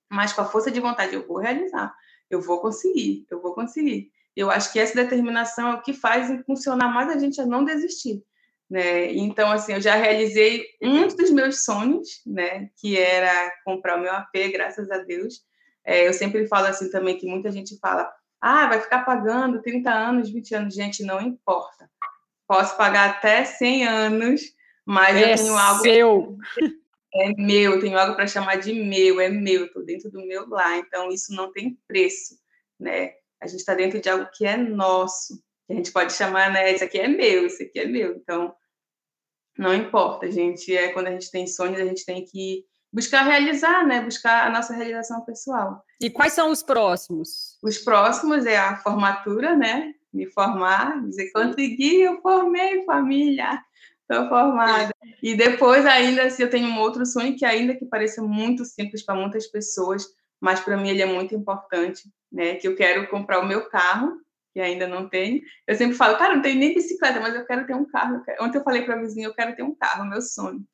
mas 0.10 0.32
com 0.32 0.42
a 0.42 0.46
força 0.46 0.72
de 0.72 0.80
vontade, 0.80 1.14
eu 1.14 1.28
vou 1.28 1.38
realizar, 1.38 1.94
eu 2.30 2.42
vou 2.42 2.62
conseguir, 2.62 3.26
eu 3.30 3.42
vou 3.42 3.54
conseguir. 3.54 4.10
Eu 4.34 4.50
acho 4.50 4.72
que 4.72 4.80
essa 4.80 4.96
determinação 4.96 5.72
é 5.72 5.74
o 5.76 5.82
que 5.82 5.92
faz 5.92 6.30
funcionar 6.46 6.88
mais 6.88 7.10
a 7.10 7.18
gente 7.18 7.42
a 7.42 7.46
não 7.46 7.66
desistir. 7.66 8.24
Né? 8.72 9.12
Então, 9.12 9.52
assim, 9.52 9.74
eu 9.74 9.82
já 9.82 9.96
realizei 9.96 10.66
um 10.82 11.06
dos 11.06 11.30
meus 11.30 11.66
sonhos, 11.66 12.22
né? 12.26 12.70
Que 12.80 12.98
era 12.98 13.52
comprar 13.66 13.98
o 13.98 14.02
meu 14.02 14.14
AP, 14.14 14.34
graças 14.54 14.90
a 14.90 15.00
Deus. 15.00 15.42
É, 15.84 16.08
eu 16.08 16.14
sempre 16.14 16.48
falo 16.48 16.68
assim 16.68 16.90
também 16.90 17.18
que 17.18 17.28
muita 17.28 17.52
gente 17.52 17.78
fala, 17.80 18.10
ah, 18.40 18.68
vai 18.68 18.80
ficar 18.80 19.04
pagando 19.04 19.62
30 19.62 19.92
anos, 19.92 20.30
20 20.30 20.56
anos. 20.56 20.74
Gente, 20.74 21.04
não 21.04 21.20
importa. 21.20 21.92
Posso 22.48 22.78
pagar 22.78 23.10
até 23.10 23.44
100 23.44 23.86
anos, 23.86 24.42
mas 24.86 25.18
é 25.18 25.34
eu 25.34 25.38
tenho 25.38 25.58
algo... 25.58 25.84
Seu. 25.84 26.38
É 27.14 27.34
meu, 27.34 27.82
tenho 27.82 28.00
algo 28.00 28.16
para 28.16 28.26
chamar 28.26 28.56
de 28.56 28.72
meu, 28.72 29.20
é 29.20 29.28
meu, 29.28 29.66
estou 29.66 29.84
dentro 29.84 30.10
do 30.10 30.26
meu 30.26 30.48
lar, 30.48 30.78
então 30.78 31.10
isso 31.10 31.36
não 31.36 31.52
tem 31.52 31.78
preço, 31.86 32.36
né? 32.80 33.12
A 33.42 33.48
gente 33.48 33.60
está 33.60 33.74
dentro 33.74 34.00
de 34.00 34.08
algo 34.08 34.30
que 34.34 34.46
é 34.46 34.56
nosso, 34.56 35.44
que 35.68 35.74
a 35.74 35.76
gente 35.76 35.92
pode 35.92 36.14
chamar, 36.14 36.50
né? 36.54 36.72
Isso 36.72 36.86
aqui 36.86 36.98
é 36.98 37.10
meu, 37.10 37.48
isso 37.48 37.62
aqui 37.62 37.80
é 37.80 37.86
meu. 37.86 38.16
Então, 38.16 38.56
não 39.62 39.76
importa, 39.76 40.30
gente. 40.32 40.76
É 40.76 40.92
quando 40.92 41.08
a 41.08 41.12
gente 41.12 41.30
tem 41.30 41.46
sonhos, 41.46 41.80
a 41.80 41.86
gente 41.86 42.04
tem 42.04 42.26
que 42.26 42.66
buscar 42.92 43.22
realizar, 43.22 43.86
né? 43.86 44.02
Buscar 44.02 44.48
a 44.48 44.50
nossa 44.50 44.74
realização 44.74 45.22
pessoal. 45.22 45.86
E 46.02 46.10
quais 46.10 46.34
são 46.34 46.50
os 46.50 46.64
próximos? 46.64 47.60
Os 47.62 47.78
próximos 47.78 48.48
é 48.48 48.58
a 48.58 48.78
formatura, 48.78 49.56
né? 49.56 49.94
Me 50.12 50.26
formar, 50.26 51.00
dizer 51.04 51.32
consegui, 51.32 52.02
eu 52.02 52.20
formei 52.22 52.84
família, 52.86 53.62
estou 54.02 54.28
formada. 54.28 54.92
E 55.22 55.36
depois 55.36 55.86
ainda, 55.86 56.30
se 56.32 56.42
eu 56.42 56.50
tenho 56.50 56.68
um 56.68 56.80
outro 56.80 57.06
sonho 57.06 57.38
que 57.38 57.46
ainda 57.46 57.76
que 57.76 57.86
pareça 57.86 58.22
muito 58.22 58.66
simples 58.66 59.06
para 59.06 59.14
muitas 59.14 59.46
pessoas, 59.46 60.08
mas 60.42 60.60
para 60.60 60.76
mim 60.76 60.90
ele 60.90 61.04
é 61.04 61.06
muito 61.06 61.36
importante, 61.36 62.12
né? 62.32 62.56
Que 62.56 62.68
eu 62.68 62.76
quero 62.76 63.08
comprar 63.10 63.40
o 63.40 63.48
meu 63.48 63.70
carro 63.70 64.20
que 64.54 64.60
ainda 64.60 64.88
não 64.88 65.10
tenho. 65.10 65.42
Eu 65.68 65.76
sempre 65.76 65.96
falo, 65.96 66.18
cara, 66.18 66.36
não 66.36 66.42
tenho 66.42 66.60
nem 66.60 66.74
bicicleta, 66.74 67.20
mas 67.20 67.36
eu 67.36 67.46
quero 67.46 67.66
ter 67.66 67.76
um 67.76 67.86
carro. 67.86 68.22
Ontem 68.40 68.58
eu 68.58 68.64
falei 68.64 68.84
para 68.84 68.96
a 68.96 69.00
vizinha, 69.00 69.28
eu 69.28 69.34
quero 69.34 69.56
ter 69.56 69.64
um 69.64 69.76
carro, 69.76 70.06
meu 70.06 70.22
sonho. 70.22 70.66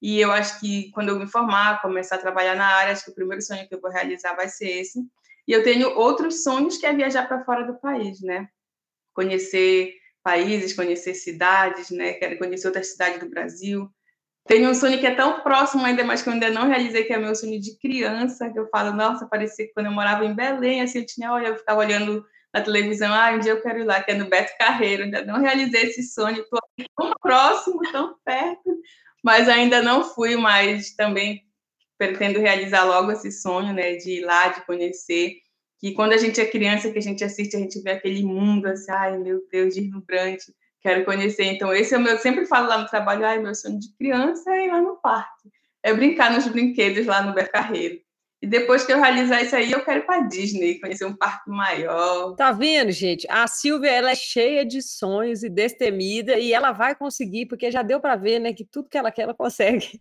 E 0.00 0.20
eu 0.20 0.30
acho 0.30 0.60
que 0.60 0.90
quando 0.90 1.08
eu 1.08 1.18
me 1.18 1.26
formar, 1.26 1.80
começar 1.80 2.16
a 2.16 2.20
trabalhar 2.20 2.54
na 2.54 2.66
área, 2.66 2.92
acho 2.92 3.04
que 3.04 3.10
o 3.10 3.14
primeiro 3.14 3.42
sonho 3.42 3.66
que 3.66 3.74
eu 3.74 3.80
vou 3.80 3.90
realizar 3.90 4.34
vai 4.34 4.48
ser 4.48 4.68
esse. 4.68 5.00
E 5.48 5.52
eu 5.52 5.62
tenho 5.62 5.88
outros 5.90 6.42
sonhos 6.42 6.76
que 6.76 6.86
é 6.86 6.92
viajar 6.92 7.26
para 7.26 7.44
fora 7.44 7.64
do 7.64 7.78
país, 7.80 8.20
né? 8.20 8.48
Conhecer 9.14 9.94
países, 10.22 10.74
conhecer 10.74 11.14
cidades, 11.14 11.90
né? 11.90 12.14
Quero 12.14 12.38
conhecer 12.38 12.66
outras 12.66 12.92
cidades 12.92 13.20
do 13.20 13.28
Brasil. 13.28 13.88
Tenho 14.46 14.68
um 14.68 14.74
sonho 14.74 14.98
que 14.98 15.06
é 15.06 15.14
tão 15.14 15.40
próximo 15.40 15.84
ainda, 15.84 16.04
mas 16.04 16.20
que 16.20 16.28
eu 16.28 16.34
ainda 16.34 16.50
não 16.50 16.66
realizei, 16.66 17.04
que 17.04 17.12
é 17.12 17.18
meu 17.18 17.34
sonho 17.34 17.58
de 17.58 17.78
criança, 17.78 18.50
que 18.50 18.58
eu 18.58 18.68
falo, 18.68 18.92
nossa, 18.92 19.26
parecia 19.26 19.66
que 19.66 19.72
quando 19.72 19.86
eu 19.86 19.92
morava 19.92 20.24
em 20.24 20.34
Belém, 20.34 20.82
assim, 20.82 20.98
eu 20.98 21.06
tinha, 21.06 21.32
olha, 21.32 21.48
eu 21.48 21.56
ficava 21.56 21.80
olhando 21.80 22.24
na 22.54 22.60
televisão, 22.60 23.12
ah, 23.12 23.32
um 23.32 23.40
dia 23.40 23.50
eu 23.50 23.60
quero 23.60 23.80
ir 23.80 23.84
lá, 23.84 24.00
que 24.00 24.12
é 24.12 24.14
no 24.14 24.28
Beto 24.28 24.52
Carreiro, 24.56 25.02
ainda 25.02 25.24
não 25.24 25.40
realizei 25.40 25.82
esse 25.82 26.04
sonho, 26.04 26.40
estou 26.40 26.60
tão 26.96 27.12
próximo, 27.20 27.80
tão 27.90 28.14
perto, 28.24 28.78
mas 29.24 29.48
ainda 29.48 29.82
não 29.82 30.04
fui, 30.04 30.36
mas 30.36 30.94
também 30.94 31.42
pretendo 31.98 32.38
realizar 32.38 32.84
logo 32.84 33.10
esse 33.10 33.32
sonho, 33.32 33.74
né, 33.74 33.96
de 33.96 34.20
ir 34.20 34.24
lá, 34.24 34.48
de 34.48 34.64
conhecer, 34.64 35.34
que 35.80 35.94
quando 35.94 36.12
a 36.12 36.16
gente 36.16 36.40
é 36.40 36.46
criança, 36.46 36.92
que 36.92 36.98
a 36.98 37.02
gente 37.02 37.24
assiste, 37.24 37.56
a 37.56 37.58
gente 37.58 37.82
vê 37.82 37.90
aquele 37.90 38.22
mundo, 38.22 38.66
assim, 38.66 38.92
ai, 38.92 39.18
meu 39.18 39.40
Deus, 39.50 39.74
deslumbrante, 39.74 40.54
quero 40.80 41.04
conhecer, 41.04 41.46
então 41.46 41.74
esse 41.74 41.92
é 41.92 41.98
o 41.98 42.00
meu, 42.00 42.12
eu 42.12 42.18
sempre 42.18 42.46
falo 42.46 42.68
lá 42.68 42.78
no 42.78 42.86
trabalho, 42.86 43.26
ai, 43.26 43.40
meu 43.40 43.54
sonho 43.56 43.80
de 43.80 43.92
criança 43.96 44.48
é 44.54 44.66
ir 44.66 44.70
lá 44.70 44.80
no 44.80 44.94
parque, 45.00 45.50
é 45.82 45.92
brincar 45.92 46.30
nos 46.30 46.46
brinquedos 46.46 47.04
lá 47.04 47.20
no 47.20 47.34
Beto 47.34 47.50
Carreiro. 47.50 48.03
E 48.44 48.46
depois 48.46 48.84
que 48.84 48.92
eu 48.92 49.00
realizar 49.00 49.40
isso 49.40 49.56
aí, 49.56 49.72
eu 49.72 49.82
quero 49.82 50.00
ir 50.00 50.02
para 50.02 50.20
Disney, 50.20 50.78
conhecer 50.78 51.06
um 51.06 51.16
parque 51.16 51.48
maior. 51.48 52.36
Tá 52.36 52.52
vendo, 52.52 52.92
gente? 52.92 53.26
A 53.30 53.46
Silvia 53.46 53.90
ela 53.90 54.10
é 54.10 54.14
cheia 54.14 54.66
de 54.66 54.82
sonhos 54.82 55.42
e 55.42 55.48
destemida 55.48 56.38
e 56.38 56.52
ela 56.52 56.70
vai 56.70 56.94
conseguir, 56.94 57.46
porque 57.46 57.70
já 57.70 57.80
deu 57.80 58.00
para 58.00 58.16
ver, 58.16 58.40
né, 58.40 58.52
que 58.52 58.62
tudo 58.62 58.90
que 58.90 58.98
ela 58.98 59.10
quer 59.10 59.22
ela 59.22 59.32
consegue. 59.32 59.98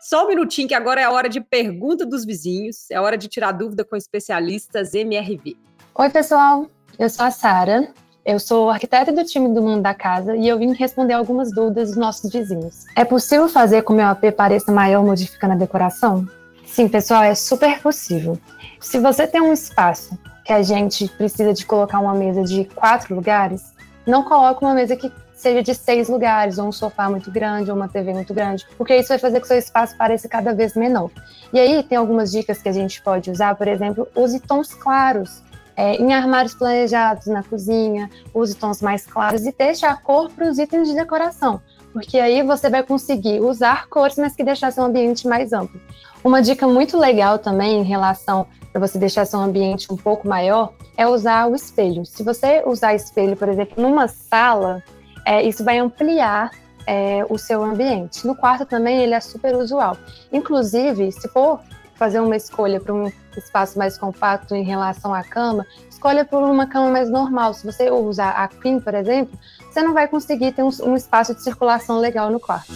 Só 0.00 0.24
um 0.24 0.28
minutinho, 0.28 0.66
que 0.66 0.74
agora 0.74 1.02
é 1.02 1.04
a 1.04 1.10
hora 1.10 1.28
de 1.28 1.42
pergunta 1.42 2.06
dos 2.06 2.24
vizinhos, 2.24 2.90
é 2.90 2.94
a 2.94 3.02
hora 3.02 3.18
de 3.18 3.28
tirar 3.28 3.52
dúvida 3.52 3.84
com 3.84 3.94
especialistas 3.94 4.94
MRV. 4.94 5.54
Oi, 5.96 6.08
pessoal. 6.08 6.66
Eu 6.98 7.10
sou 7.10 7.26
a 7.26 7.30
Sara, 7.30 7.92
eu 8.28 8.38
sou 8.38 8.68
arquiteta 8.68 9.10
do 9.10 9.24
time 9.24 9.54
do 9.54 9.62
Mundo 9.62 9.80
da 9.80 9.94
Casa 9.94 10.36
e 10.36 10.46
eu 10.46 10.58
vim 10.58 10.74
responder 10.74 11.14
algumas 11.14 11.50
dúvidas 11.50 11.88
dos 11.88 11.96
nossos 11.96 12.30
vizinhos. 12.30 12.84
É 12.94 13.02
possível 13.02 13.48
fazer 13.48 13.80
com 13.80 13.86
que 13.86 13.92
o 13.94 13.96
meu 13.96 14.06
AP 14.06 14.32
pareça 14.36 14.70
maior 14.70 15.02
modificando 15.02 15.54
a 15.54 15.56
decoração? 15.56 16.28
Sim, 16.66 16.88
pessoal, 16.88 17.22
é 17.22 17.34
super 17.34 17.80
possível. 17.80 18.38
Se 18.78 18.98
você 18.98 19.26
tem 19.26 19.40
um 19.40 19.50
espaço 19.50 20.10
que 20.44 20.52
a 20.52 20.62
gente 20.62 21.08
precisa 21.08 21.54
de 21.54 21.64
colocar 21.64 22.00
uma 22.00 22.12
mesa 22.12 22.44
de 22.44 22.66
quatro 22.66 23.14
lugares, 23.14 23.72
não 24.06 24.22
coloque 24.22 24.62
uma 24.62 24.74
mesa 24.74 24.94
que 24.94 25.10
seja 25.34 25.62
de 25.62 25.74
seis 25.74 26.10
lugares, 26.10 26.58
ou 26.58 26.68
um 26.68 26.72
sofá 26.72 27.08
muito 27.08 27.30
grande, 27.30 27.70
ou 27.70 27.76
uma 27.78 27.88
TV 27.88 28.12
muito 28.12 28.34
grande, 28.34 28.66
porque 28.76 28.94
isso 28.94 29.08
vai 29.08 29.18
fazer 29.18 29.40
que 29.40 29.46
o 29.46 29.48
seu 29.48 29.56
espaço 29.56 29.96
pareça 29.96 30.28
cada 30.28 30.52
vez 30.52 30.74
menor. 30.74 31.10
E 31.50 31.58
aí 31.58 31.82
tem 31.82 31.96
algumas 31.96 32.30
dicas 32.30 32.60
que 32.60 32.68
a 32.68 32.72
gente 32.72 33.00
pode 33.00 33.30
usar, 33.30 33.54
por 33.54 33.68
exemplo, 33.68 34.06
use 34.14 34.38
tons 34.38 34.74
claros 34.74 35.47
é, 35.78 35.94
em 35.94 36.12
armários 36.12 36.54
planejados 36.54 37.28
na 37.28 37.40
cozinha, 37.44 38.10
use 38.34 38.52
tons 38.56 38.82
mais 38.82 39.06
claros 39.06 39.46
e 39.46 39.54
deixe 39.56 39.86
a 39.86 39.94
cor 39.94 40.28
para 40.28 40.50
os 40.50 40.58
itens 40.58 40.88
de 40.88 40.94
decoração, 40.96 41.62
porque 41.92 42.18
aí 42.18 42.42
você 42.42 42.68
vai 42.68 42.82
conseguir 42.82 43.40
usar 43.40 43.86
cores, 43.86 44.18
mas 44.18 44.34
que 44.34 44.42
deixar 44.42 44.72
seu 44.72 44.82
ambiente 44.82 45.28
mais 45.28 45.52
amplo. 45.52 45.80
Uma 46.24 46.42
dica 46.42 46.66
muito 46.66 46.98
legal 46.98 47.38
também 47.38 47.78
em 47.78 47.84
relação 47.84 48.44
para 48.72 48.80
você 48.80 48.98
deixar 48.98 49.24
seu 49.24 49.38
ambiente 49.38 49.92
um 49.92 49.96
pouco 49.96 50.26
maior 50.26 50.72
é 50.96 51.06
usar 51.06 51.46
o 51.48 51.54
espelho. 51.54 52.04
Se 52.04 52.24
você 52.24 52.60
usar 52.66 52.96
espelho, 52.96 53.36
por 53.36 53.48
exemplo, 53.48 53.80
numa 53.80 54.08
sala, 54.08 54.82
é, 55.24 55.44
isso 55.44 55.62
vai 55.62 55.78
ampliar 55.78 56.50
é, 56.88 57.24
o 57.30 57.38
seu 57.38 57.62
ambiente. 57.62 58.26
No 58.26 58.34
quarto 58.34 58.66
também 58.66 58.98
ele 59.00 59.14
é 59.14 59.20
super 59.20 59.54
usual. 59.54 59.96
Inclusive, 60.32 61.12
se 61.12 61.28
for 61.28 61.60
fazer 61.98 62.20
uma 62.20 62.36
escolha 62.36 62.80
para 62.80 62.94
um 62.94 63.12
espaço 63.36 63.76
mais 63.76 63.98
compacto 63.98 64.54
em 64.54 64.62
relação 64.62 65.12
à 65.12 65.22
cama, 65.24 65.66
escolha 65.90 66.24
por 66.24 66.42
uma 66.42 66.66
cama 66.66 66.90
mais 66.90 67.10
normal. 67.10 67.52
Se 67.52 67.66
você 67.66 67.90
usar 67.90 68.30
a 68.30 68.46
queen, 68.46 68.80
por 68.80 68.94
exemplo, 68.94 69.36
você 69.70 69.82
não 69.82 69.92
vai 69.92 70.06
conseguir 70.06 70.52
ter 70.52 70.62
um, 70.62 70.70
um 70.84 70.94
espaço 70.94 71.34
de 71.34 71.42
circulação 71.42 71.98
legal 71.98 72.30
no 72.30 72.38
quarto. 72.38 72.72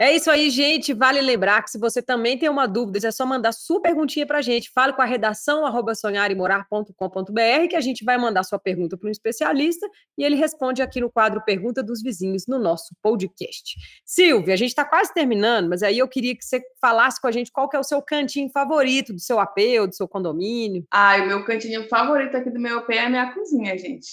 É 0.00 0.12
isso 0.12 0.28
aí, 0.28 0.50
gente. 0.50 0.92
Vale 0.92 1.20
lembrar 1.20 1.62
que 1.62 1.70
se 1.70 1.78
você 1.78 2.02
também 2.02 2.36
tem 2.36 2.48
uma 2.48 2.66
dúvida, 2.66 3.06
é 3.06 3.12
só 3.12 3.24
mandar 3.24 3.52
sua 3.52 3.80
perguntinha 3.80 4.26
para 4.26 4.38
a 4.38 4.42
gente. 4.42 4.70
Fale 4.72 4.92
com 4.92 5.00
a 5.00 5.04
redação 5.04 5.64
arroba 5.64 5.94
sonharemorar.com.br 5.94 7.68
que 7.70 7.76
a 7.76 7.80
gente 7.80 8.04
vai 8.04 8.18
mandar 8.18 8.42
sua 8.42 8.58
pergunta 8.58 8.96
para 8.96 9.08
um 9.08 9.12
especialista 9.12 9.88
e 10.18 10.24
ele 10.24 10.34
responde 10.34 10.82
aqui 10.82 11.00
no 11.00 11.10
quadro 11.10 11.40
Pergunta 11.44 11.80
dos 11.80 12.02
Vizinhos 12.02 12.46
no 12.48 12.58
nosso 12.58 12.92
podcast. 13.00 13.76
Silvia, 14.04 14.54
a 14.54 14.56
gente 14.56 14.70
está 14.70 14.84
quase 14.84 15.14
terminando, 15.14 15.68
mas 15.68 15.82
aí 15.82 15.98
eu 15.98 16.08
queria 16.08 16.36
que 16.36 16.44
você 16.44 16.60
falasse 16.80 17.20
com 17.20 17.28
a 17.28 17.32
gente 17.32 17.52
qual 17.52 17.68
que 17.68 17.76
é 17.76 17.80
o 17.80 17.84
seu 17.84 18.02
cantinho 18.02 18.50
favorito 18.50 19.12
do 19.12 19.20
seu 19.20 19.38
AP 19.38 19.58
ou 19.80 19.86
do 19.86 19.94
seu 19.94 20.08
condomínio. 20.08 20.84
Ah, 20.90 21.16
o 21.22 21.26
meu 21.26 21.44
cantinho 21.44 21.88
favorito 21.88 22.36
aqui 22.36 22.50
do 22.50 22.58
meu 22.58 22.80
AP 22.80 22.90
é 22.90 23.04
a 23.04 23.08
minha 23.08 23.32
cozinha, 23.32 23.78
gente. 23.78 24.08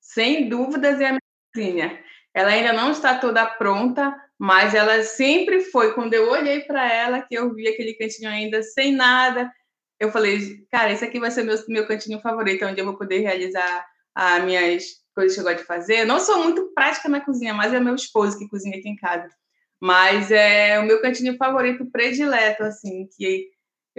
Sem 0.00 0.48
dúvidas 0.48 1.00
é 1.00 1.06
a 1.06 1.10
minha 1.10 1.20
cozinha. 1.54 2.10
Ela 2.34 2.50
ainda 2.50 2.72
não 2.72 2.90
está 2.90 3.18
toda 3.18 3.44
pronta, 3.44 4.14
mas 4.38 4.74
ela 4.74 5.02
sempre 5.02 5.60
foi. 5.60 5.92
Quando 5.94 6.14
eu 6.14 6.30
olhei 6.30 6.60
para 6.60 6.90
ela, 6.92 7.22
que 7.22 7.34
eu 7.34 7.52
vi 7.52 7.68
aquele 7.68 7.94
cantinho 7.94 8.30
ainda 8.30 8.62
sem 8.62 8.92
nada, 8.94 9.50
eu 9.98 10.10
falei, 10.10 10.64
cara, 10.70 10.92
esse 10.92 11.04
aqui 11.04 11.20
vai 11.20 11.30
ser 11.30 11.42
meu, 11.42 11.56
meu 11.68 11.86
cantinho 11.86 12.20
favorito, 12.20 12.64
onde 12.64 12.80
eu 12.80 12.84
vou 12.84 12.96
poder 12.96 13.18
realizar 13.18 13.86
as 14.14 14.42
minhas 14.44 14.84
coisas 15.14 15.34
que 15.34 15.40
eu 15.40 15.44
gosto 15.44 15.58
de 15.58 15.64
fazer. 15.64 16.00
Eu 16.00 16.06
não 16.06 16.18
sou 16.18 16.42
muito 16.42 16.72
prática 16.74 17.08
na 17.08 17.20
cozinha, 17.20 17.52
mas 17.52 17.74
é 17.74 17.80
meu 17.80 17.94
esposo 17.94 18.38
que 18.38 18.48
cozinha 18.48 18.78
aqui 18.78 18.88
em 18.88 18.96
casa. 18.96 19.28
Mas 19.80 20.30
é 20.30 20.78
o 20.78 20.84
meu 20.84 21.00
cantinho 21.02 21.36
favorito 21.36 21.90
predileto, 21.90 22.62
assim, 22.62 23.08
que 23.16 23.48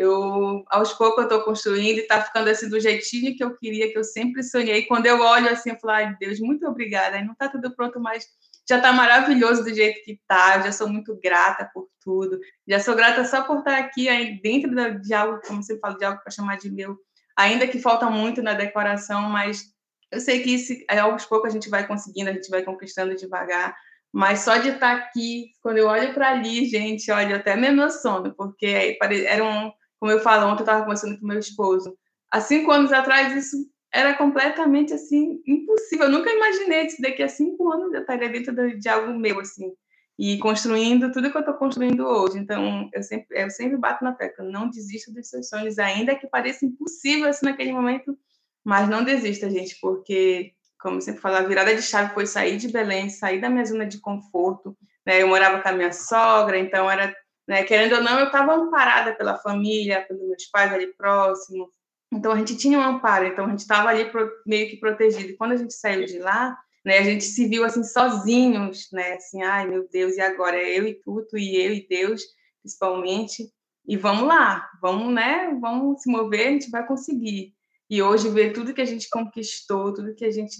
eu 0.01 0.63
aos 0.69 0.93
poucos 0.93 1.19
eu 1.19 1.23
estou 1.23 1.43
construindo 1.43 1.97
e 1.97 2.01
está 2.01 2.21
ficando 2.21 2.49
assim 2.49 2.69
do 2.69 2.79
jeitinho 2.79 3.35
que 3.35 3.43
eu 3.43 3.55
queria, 3.55 3.91
que 3.91 3.97
eu 3.97 4.03
sempre 4.03 4.43
sonhei. 4.43 4.83
Quando 4.83 5.05
eu 5.05 5.19
olho 5.19 5.49
assim, 5.49 5.69
eu 5.69 5.79
falo, 5.79 5.93
ai 5.93 6.15
Deus, 6.19 6.39
muito 6.39 6.67
obrigada. 6.67 7.17
Aí 7.17 7.23
não 7.23 7.33
está 7.33 7.47
tudo 7.47 7.75
pronto, 7.75 7.99
mas 7.99 8.25
já 8.67 8.77
está 8.77 8.91
maravilhoso 8.91 9.63
do 9.63 9.73
jeito 9.73 10.03
que 10.03 10.13
está. 10.13 10.59
Já 10.61 10.71
sou 10.71 10.89
muito 10.89 11.17
grata 11.21 11.69
por 11.73 11.87
tudo. 12.01 12.39
Já 12.67 12.79
sou 12.79 12.95
grata 12.95 13.23
só 13.25 13.43
por 13.43 13.59
estar 13.59 13.77
aqui 13.77 14.09
aí 14.09 14.41
dentro 14.41 14.99
de 14.99 15.13
algo, 15.13 15.39
como 15.45 15.61
você 15.63 15.77
fala, 15.79 15.97
de 15.97 16.05
algo 16.05 16.21
para 16.21 16.31
chamar 16.31 16.57
de 16.57 16.71
meu. 16.71 16.97
Ainda 17.37 17.67
que 17.67 17.79
falta 17.79 18.09
muito 18.09 18.41
na 18.41 18.53
decoração, 18.53 19.29
mas 19.29 19.65
eu 20.11 20.19
sei 20.19 20.41
que 20.41 20.55
isso, 20.55 20.73
aos 20.89 21.25
poucos 21.25 21.49
a 21.49 21.53
gente 21.53 21.69
vai 21.69 21.87
conseguindo, 21.87 22.29
a 22.29 22.33
gente 22.33 22.49
vai 22.49 22.63
conquistando 22.63 23.15
devagar. 23.15 23.75
Mas 24.13 24.39
só 24.39 24.57
de 24.57 24.69
estar 24.69 24.95
aqui, 24.95 25.51
quando 25.61 25.77
eu 25.77 25.87
olho 25.87 26.13
para 26.13 26.31
ali, 26.31 26.65
gente, 26.65 27.09
olha, 27.11 27.37
até 27.37 27.55
me 27.55 27.67
emociono, 27.67 28.35
porque 28.35 28.97
era 29.25 29.43
um, 29.43 29.71
como 30.01 30.11
eu 30.11 30.19
falo, 30.19 30.47
ontem 30.47 30.61
eu 30.61 30.65
estava 30.65 30.81
conversando 30.81 31.19
com 31.19 31.27
meu 31.27 31.37
esposo. 31.37 31.95
Há 32.31 32.41
cinco 32.41 32.71
anos 32.71 32.91
atrás, 32.91 33.35
isso 33.35 33.55
era 33.93 34.15
completamente 34.15 34.91
assim 34.95 35.39
impossível. 35.45 36.07
Eu 36.07 36.11
nunca 36.11 36.31
imaginei 36.31 36.87
que 36.87 36.99
daqui 36.99 37.21
a 37.21 37.29
cinco 37.29 37.71
anos 37.71 37.93
eu 37.93 38.01
estaria 38.01 38.27
dentro 38.27 38.79
de 38.79 38.89
algo 38.89 39.13
meu 39.13 39.39
assim 39.39 39.71
e 40.17 40.39
construindo 40.39 41.11
tudo 41.11 41.29
que 41.29 41.37
eu 41.37 41.41
estou 41.41 41.53
construindo 41.53 42.03
hoje. 42.03 42.39
Então 42.39 42.89
eu 42.91 43.03
sempre 43.03 43.43
eu 43.43 43.49
sempre 43.51 43.77
bato 43.77 44.03
na 44.03 44.11
tecla, 44.11 44.43
não 44.43 44.71
desista 44.71 45.13
dos 45.13 45.29
seus 45.29 45.47
sonhos, 45.47 45.77
ainda 45.77 46.15
que 46.15 46.25
pareça 46.25 46.65
impossível 46.65 47.29
assim 47.29 47.45
naquele 47.45 47.71
momento, 47.71 48.17
mas 48.63 48.89
não 48.89 49.03
desista, 49.03 49.51
gente, 49.51 49.77
porque 49.79 50.53
como 50.79 50.97
eu 50.97 51.01
sempre 51.01 51.21
falo, 51.21 51.35
a 51.35 51.43
virada 51.43 51.75
de 51.75 51.81
chave 51.83 52.11
foi 52.15 52.25
sair 52.25 52.57
de 52.57 52.69
Belém, 52.69 53.07
sair 53.07 53.39
da 53.39 53.51
minha 53.51 53.65
zona 53.65 53.85
de 53.85 53.99
conforto. 53.99 54.75
Né? 55.05 55.21
Eu 55.21 55.27
morava 55.27 55.61
com 55.61 55.69
a 55.69 55.73
minha 55.73 55.93
sogra, 55.93 56.57
então 56.57 56.89
era 56.89 57.15
né, 57.51 57.65
querendo 57.65 57.95
ou 57.95 58.01
não, 58.01 58.17
eu 58.17 58.27
estava 58.27 58.55
amparada 58.55 59.13
pela 59.13 59.37
família, 59.37 60.05
pelos 60.07 60.25
meus 60.25 60.45
pais 60.45 60.71
ali 60.71 60.87
próximo, 60.87 61.69
então 62.09 62.31
a 62.31 62.37
gente 62.37 62.55
tinha 62.55 62.79
um 62.79 62.81
amparo, 62.81 63.27
então 63.27 63.45
a 63.45 63.49
gente 63.49 63.59
estava 63.59 63.89
ali 63.89 64.05
pro, 64.05 64.31
meio 64.45 64.69
que 64.69 64.77
protegido. 64.77 65.31
E 65.31 65.35
quando 65.35 65.51
a 65.51 65.57
gente 65.57 65.73
saiu 65.73 66.05
de 66.05 66.17
lá, 66.17 66.57
né, 66.85 66.99
a 66.99 67.03
gente 67.03 67.25
se 67.25 67.45
viu 67.49 67.65
assim 67.65 67.83
sozinhos, 67.83 68.87
né, 68.93 69.15
assim, 69.15 69.43
ai 69.43 69.67
meu 69.67 69.85
Deus, 69.91 70.15
e 70.15 70.21
agora 70.21 70.55
é 70.55 70.79
eu 70.79 70.87
e 70.87 70.93
Tuto 70.93 71.37
e 71.37 71.57
eu 71.57 71.73
e 71.73 71.85
Deus, 71.85 72.21
principalmente. 72.61 73.51
E 73.85 73.97
vamos 73.97 74.29
lá, 74.29 74.69
vamos, 74.81 75.13
né, 75.13 75.53
vamos 75.59 76.01
se 76.01 76.09
mover, 76.09 76.47
a 76.47 76.51
gente 76.51 76.71
vai 76.71 76.87
conseguir. 76.87 77.53
E 77.89 78.01
hoje 78.01 78.29
ver 78.29 78.53
tudo 78.53 78.73
que 78.73 78.81
a 78.81 78.85
gente 78.85 79.09
conquistou, 79.09 79.93
tudo 79.93 80.15
que 80.15 80.23
a 80.23 80.31
gente 80.31 80.55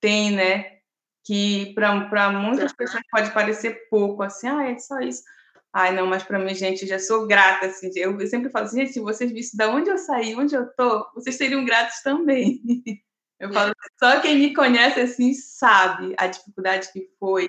tem, 0.00 0.32
né, 0.32 0.78
que 1.22 1.72
para 1.72 2.32
muitas 2.32 2.72
pessoas 2.72 3.04
pode 3.12 3.30
parecer 3.30 3.88
pouco, 3.88 4.24
assim, 4.24 4.48
ah, 4.48 4.68
é 4.68 4.76
só 4.76 4.98
isso. 4.98 5.22
Ai, 5.72 5.94
não, 5.94 6.06
mas 6.06 6.22
para 6.22 6.38
mim, 6.38 6.54
gente, 6.54 6.86
já 6.86 6.98
sou 6.98 7.26
grata, 7.26 7.66
assim, 7.66 7.90
eu, 7.96 8.18
eu 8.20 8.26
sempre 8.26 8.50
falo 8.50 8.66
assim, 8.66 8.80
gente, 8.80 8.92
se 8.92 9.00
vocês 9.00 9.32
vissem 9.32 9.56
de 9.56 9.64
onde 9.72 9.88
eu 9.88 9.96
saí, 9.96 10.34
onde 10.34 10.54
eu 10.54 10.66
tô, 10.76 11.10
vocês 11.14 11.36
seriam 11.36 11.64
gratos 11.64 12.02
também. 12.02 12.60
Eu 13.40 13.52
falo, 13.52 13.74
só 13.98 14.20
quem 14.20 14.38
me 14.38 14.54
conhece, 14.54 15.00
assim, 15.00 15.34
sabe 15.34 16.14
a 16.16 16.28
dificuldade 16.28 16.92
que 16.92 17.08
foi. 17.18 17.48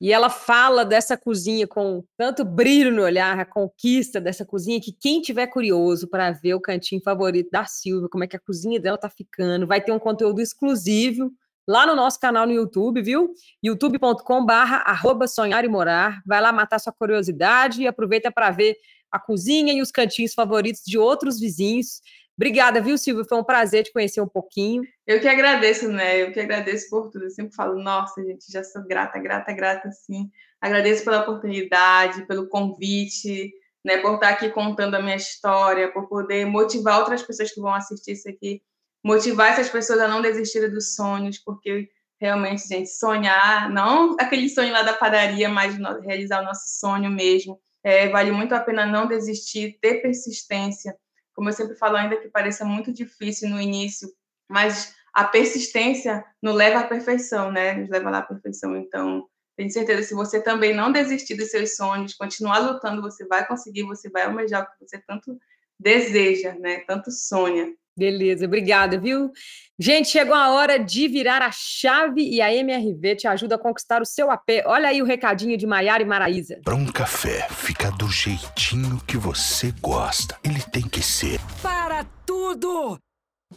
E 0.00 0.10
ela 0.10 0.30
fala 0.30 0.86
dessa 0.86 1.18
cozinha 1.18 1.66
com 1.68 2.02
tanto 2.16 2.46
brilho 2.46 2.90
no 2.90 3.02
olhar, 3.02 3.38
a 3.38 3.44
conquista 3.44 4.18
dessa 4.18 4.46
cozinha, 4.46 4.80
que 4.80 4.90
quem 4.90 5.20
tiver 5.20 5.46
curioso 5.48 6.08
para 6.08 6.32
ver 6.32 6.54
o 6.54 6.60
cantinho 6.60 7.02
favorito 7.02 7.50
da 7.50 7.66
Silvia, 7.66 8.08
como 8.08 8.24
é 8.24 8.26
que 8.26 8.36
a 8.36 8.40
cozinha 8.40 8.80
dela 8.80 8.96
tá 8.96 9.10
ficando, 9.10 9.66
vai 9.66 9.82
ter 9.82 9.92
um 9.92 9.98
conteúdo 9.98 10.40
exclusivo 10.40 11.30
lá 11.66 11.86
no 11.86 11.94
nosso 11.94 12.20
canal 12.20 12.46
no 12.46 12.52
YouTube, 12.52 13.02
viu? 13.02 13.32
youtube.com 13.62 14.44
barra 14.44 14.84
sonhar 15.28 15.64
e 15.64 15.68
morar. 15.68 16.22
Vai 16.26 16.40
lá 16.40 16.52
matar 16.52 16.78
sua 16.78 16.92
curiosidade 16.92 17.82
e 17.82 17.86
aproveita 17.86 18.30
para 18.30 18.50
ver 18.50 18.76
a 19.10 19.18
cozinha 19.18 19.72
e 19.72 19.80
os 19.80 19.90
cantinhos 19.90 20.34
favoritos 20.34 20.82
de 20.84 20.98
outros 20.98 21.38
vizinhos. 21.38 22.00
Obrigada, 22.36 22.80
viu, 22.80 22.98
Silvio? 22.98 23.24
Foi 23.24 23.38
um 23.38 23.44
prazer 23.44 23.84
te 23.84 23.92
conhecer 23.92 24.20
um 24.20 24.28
pouquinho. 24.28 24.82
Eu 25.06 25.20
que 25.20 25.28
agradeço, 25.28 25.88
né? 25.88 26.20
Eu 26.20 26.32
que 26.32 26.40
agradeço 26.40 26.90
por 26.90 27.10
tudo. 27.10 27.26
Eu 27.26 27.30
sempre 27.30 27.54
falo, 27.54 27.80
nossa, 27.80 28.20
gente, 28.24 28.50
já 28.50 28.64
sou 28.64 28.82
grata, 28.82 29.20
grata, 29.20 29.52
grata, 29.52 29.90
sim. 29.92 30.28
Agradeço 30.60 31.04
pela 31.04 31.20
oportunidade, 31.20 32.26
pelo 32.26 32.48
convite, 32.48 33.52
né? 33.84 33.98
Por 33.98 34.14
estar 34.14 34.30
aqui 34.30 34.50
contando 34.50 34.96
a 34.96 35.02
minha 35.02 35.14
história, 35.14 35.92
por 35.92 36.08
poder 36.08 36.44
motivar 36.44 36.98
outras 36.98 37.22
pessoas 37.22 37.52
que 37.52 37.60
vão 37.60 37.72
assistir 37.72 38.12
isso 38.12 38.28
aqui 38.28 38.60
motivar 39.04 39.52
essas 39.52 39.68
pessoas 39.68 40.00
a 40.00 40.08
não 40.08 40.22
desistirem 40.22 40.70
dos 40.70 40.94
sonhos, 40.94 41.38
porque 41.38 41.90
realmente, 42.18 42.66
gente, 42.66 42.88
sonhar, 42.88 43.68
não 43.70 44.16
aquele 44.18 44.48
sonho 44.48 44.72
lá 44.72 44.82
da 44.82 44.94
padaria, 44.94 45.48
mas 45.48 45.76
realizar 46.02 46.40
o 46.40 46.44
nosso 46.44 46.78
sonho 46.80 47.10
mesmo. 47.10 47.60
É, 47.82 48.08
vale 48.08 48.32
muito 48.32 48.54
a 48.54 48.60
pena 48.60 48.86
não 48.86 49.06
desistir, 49.06 49.78
ter 49.80 50.00
persistência. 50.00 50.96
Como 51.34 51.50
eu 51.50 51.52
sempre 51.52 51.76
falo, 51.76 51.96
ainda 51.96 52.16
que 52.16 52.28
pareça 52.28 52.64
muito 52.64 52.90
difícil 52.90 53.50
no 53.50 53.60
início, 53.60 54.08
mas 54.48 54.94
a 55.12 55.24
persistência 55.24 56.24
nos 56.42 56.54
leva 56.54 56.80
à 56.80 56.84
perfeição, 56.84 57.52
né? 57.52 57.74
Nos 57.74 57.90
leva 57.90 58.08
lá 58.08 58.18
à 58.18 58.22
perfeição. 58.22 58.74
Então, 58.74 59.28
tenho 59.54 59.70
certeza, 59.70 60.02
se 60.02 60.14
você 60.14 60.40
também 60.40 60.74
não 60.74 60.90
desistir 60.90 61.34
dos 61.34 61.50
seus 61.50 61.76
sonhos, 61.76 62.14
continuar 62.14 62.58
lutando, 62.58 63.02
você 63.02 63.26
vai 63.26 63.46
conseguir, 63.46 63.82
você 63.82 64.08
vai 64.08 64.22
almejar 64.22 64.62
o 64.62 64.66
que 64.66 64.88
você 64.88 64.98
tanto 65.06 65.38
deseja, 65.78 66.54
né? 66.58 66.78
Tanto 66.86 67.10
sonha. 67.10 67.70
Beleza, 67.96 68.46
obrigada, 68.46 68.98
viu? 68.98 69.30
Gente, 69.78 70.08
chegou 70.08 70.34
a 70.34 70.52
hora 70.52 70.78
de 70.78 71.08
virar 71.08 71.42
a 71.42 71.50
chave 71.52 72.22
e 72.22 72.40
a 72.40 72.52
MRV 72.52 73.16
te 73.16 73.26
ajuda 73.26 73.56
a 73.56 73.58
conquistar 73.58 74.02
o 74.02 74.04
seu 74.04 74.30
AP. 74.30 74.62
Olha 74.66 74.88
aí 74.88 75.02
o 75.02 75.04
recadinho 75.04 75.56
de 75.56 75.66
Maiara 75.66 76.02
e 76.02 76.06
Maraísa. 76.06 76.60
Para 76.64 76.74
um 76.74 76.86
café 76.86 77.46
fica 77.50 77.90
do 77.92 78.08
jeitinho 78.08 79.00
que 79.06 79.16
você 79.16 79.72
gosta. 79.80 80.36
Ele 80.44 80.60
tem 80.72 80.82
que 80.82 81.02
ser. 81.02 81.40
Para 81.62 82.04
tudo! 82.24 82.98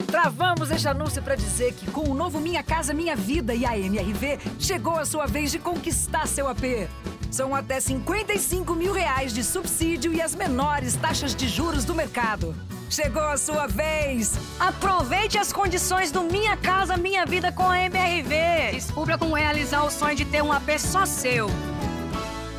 Travamos 0.06 0.69
este 0.69 0.88
anúncio 0.88 1.21
para 1.23 1.36
dizer 1.36 1.73
que 1.73 1.89
com 1.91 2.10
o 2.10 2.13
novo 2.13 2.39
Minha 2.39 2.62
Casa 2.62 2.93
Minha 2.93 3.15
Vida 3.15 3.54
e 3.56 3.65
a 3.65 3.78
MRV, 3.78 4.38
chegou 4.60 4.97
a 4.97 5.06
sua 5.06 5.26
vez 5.26 5.52
de 5.52 5.60
conquistar 5.60 6.28
seu 6.28 6.47
AP. 6.47 6.88
São 7.32 7.54
até 7.54 7.80
55 7.80 8.73
mil 8.76 8.93
reais 8.93 9.34
de 9.34 9.43
subsídio 9.43 10.13
e 10.13 10.21
as 10.21 10.36
menores 10.36 10.95
taxas 10.95 11.36
de 11.36 11.47
juros 11.47 11.84
do 11.84 11.95
mercado. 11.95 12.56
Chegou 12.89 13.21
a 13.21 13.36
sua 13.36 13.67
vez! 13.67 14.38
Aproveite 14.60 15.38
as 15.38 15.52
condições 15.52 16.10
do 16.10 16.23
Minha 16.23 16.56
Casa 16.56 16.95
Minha 16.95 17.26
Vida 17.26 17.52
com 17.52 17.63
a 17.63 17.78
MRV. 17.86 18.71
Descubra 18.71 19.17
como 19.17 19.36
realizar 19.36 19.84
o 19.84 19.91
sonho 19.91 20.15
de 20.15 20.23
ter 20.23 20.41
um 20.41 20.54
AP 20.54 20.80
só 20.80 21.06
seu. 21.06 21.47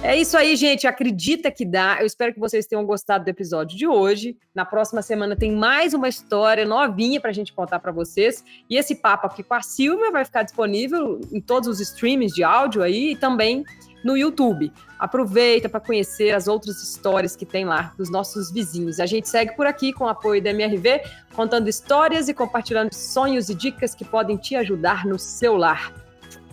É 0.03 0.17
isso 0.17 0.37
aí, 0.37 0.55
gente. 0.55 0.87
Acredita 0.87 1.51
que 1.51 1.65
dá. 1.65 1.97
Eu 1.99 2.07
espero 2.07 2.33
que 2.33 2.39
vocês 2.39 2.67
tenham 2.67 2.85
gostado 2.85 3.25
do 3.25 3.29
episódio 3.29 3.77
de 3.77 3.87
hoje. 3.87 4.37
Na 4.55 4.65
próxima 4.65 5.03
semana 5.03 5.35
tem 5.35 5.51
mais 5.51 5.95
uma 5.95 6.09
história 6.09 6.65
novinha 6.65 7.21
para 7.21 7.31
a 7.31 7.35
gente 7.35 7.53
contar 7.53 7.81
para 7.81 7.91
vocês. 7.91 8.45
E 8.69 8.77
esse 8.77 8.95
papo 8.95 9.27
aqui 9.27 9.43
com 9.43 9.55
a 9.55 9.63
Silvia 9.63 10.13
vai 10.13 10.25
ficar 10.25 10.43
disponível 10.43 11.21
em 11.33 11.41
todos 11.41 11.69
os 11.69 11.81
streams 11.81 12.35
de 12.35 12.45
áudio 12.45 12.83
aí 12.83 13.13
e 13.13 13.17
também 13.17 13.65
no 14.09 14.17
YouTube. 14.17 14.73
Aproveita 14.99 15.69
para 15.69 15.81
conhecer 15.81 16.35
as 16.35 16.49
outras 16.49 16.83
histórias 16.83 17.37
que 17.37 17.45
tem 17.45 17.67
lá 17.67 17.93
dos 17.99 18.11
nossos 18.11 18.51
vizinhos. 18.51 18.99
A 18.99 19.07
gente 19.07 19.29
segue 19.29 19.55
por 19.55 19.67
aqui 19.67 19.93
com 19.93 20.05
o 20.05 20.09
apoio 20.09 20.43
da 20.43 20.51
MRV, 20.51 21.03
contando 21.35 21.69
histórias 21.69 22.27
e 22.29 22.35
compartilhando 22.35 22.95
sonhos 22.95 23.51
e 23.51 23.55
dicas 23.55 23.95
que 23.95 24.05
podem 24.05 24.39
te 24.39 24.57
ajudar 24.57 25.05
no 25.05 25.19
seu 25.19 25.57
lar. 25.57 25.93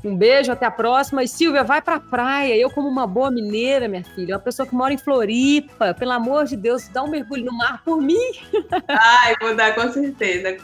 Um 0.03 0.15
beijo, 0.15 0.51
até 0.51 0.67
a 0.67 0.71
próxima. 0.71 1.23
E 1.23 1.27
Silvia, 1.27 1.63
vai 1.63 1.81
pra 1.81 1.99
praia. 1.99 2.55
Eu, 2.55 2.69
como 2.69 2.87
uma 2.87 3.07
boa 3.07 3.31
mineira, 3.31 3.87
minha 3.87 4.03
filha, 4.03 4.35
uma 4.35 4.41
pessoa 4.41 4.67
que 4.67 4.75
mora 4.75 4.93
em 4.93 4.97
Floripa, 4.97 5.95
pelo 5.95 6.11
amor 6.11 6.45
de 6.45 6.55
Deus, 6.55 6.87
dá 6.89 7.01
um 7.01 7.09
mergulho 7.09 7.45
no 7.45 7.57
mar 7.57 7.81
por 7.83 7.99
mim. 7.99 8.31
Ai, 8.87 9.33
vou 9.41 9.55
dar 9.55 9.73
com 9.73 9.91
certeza. 9.91 10.57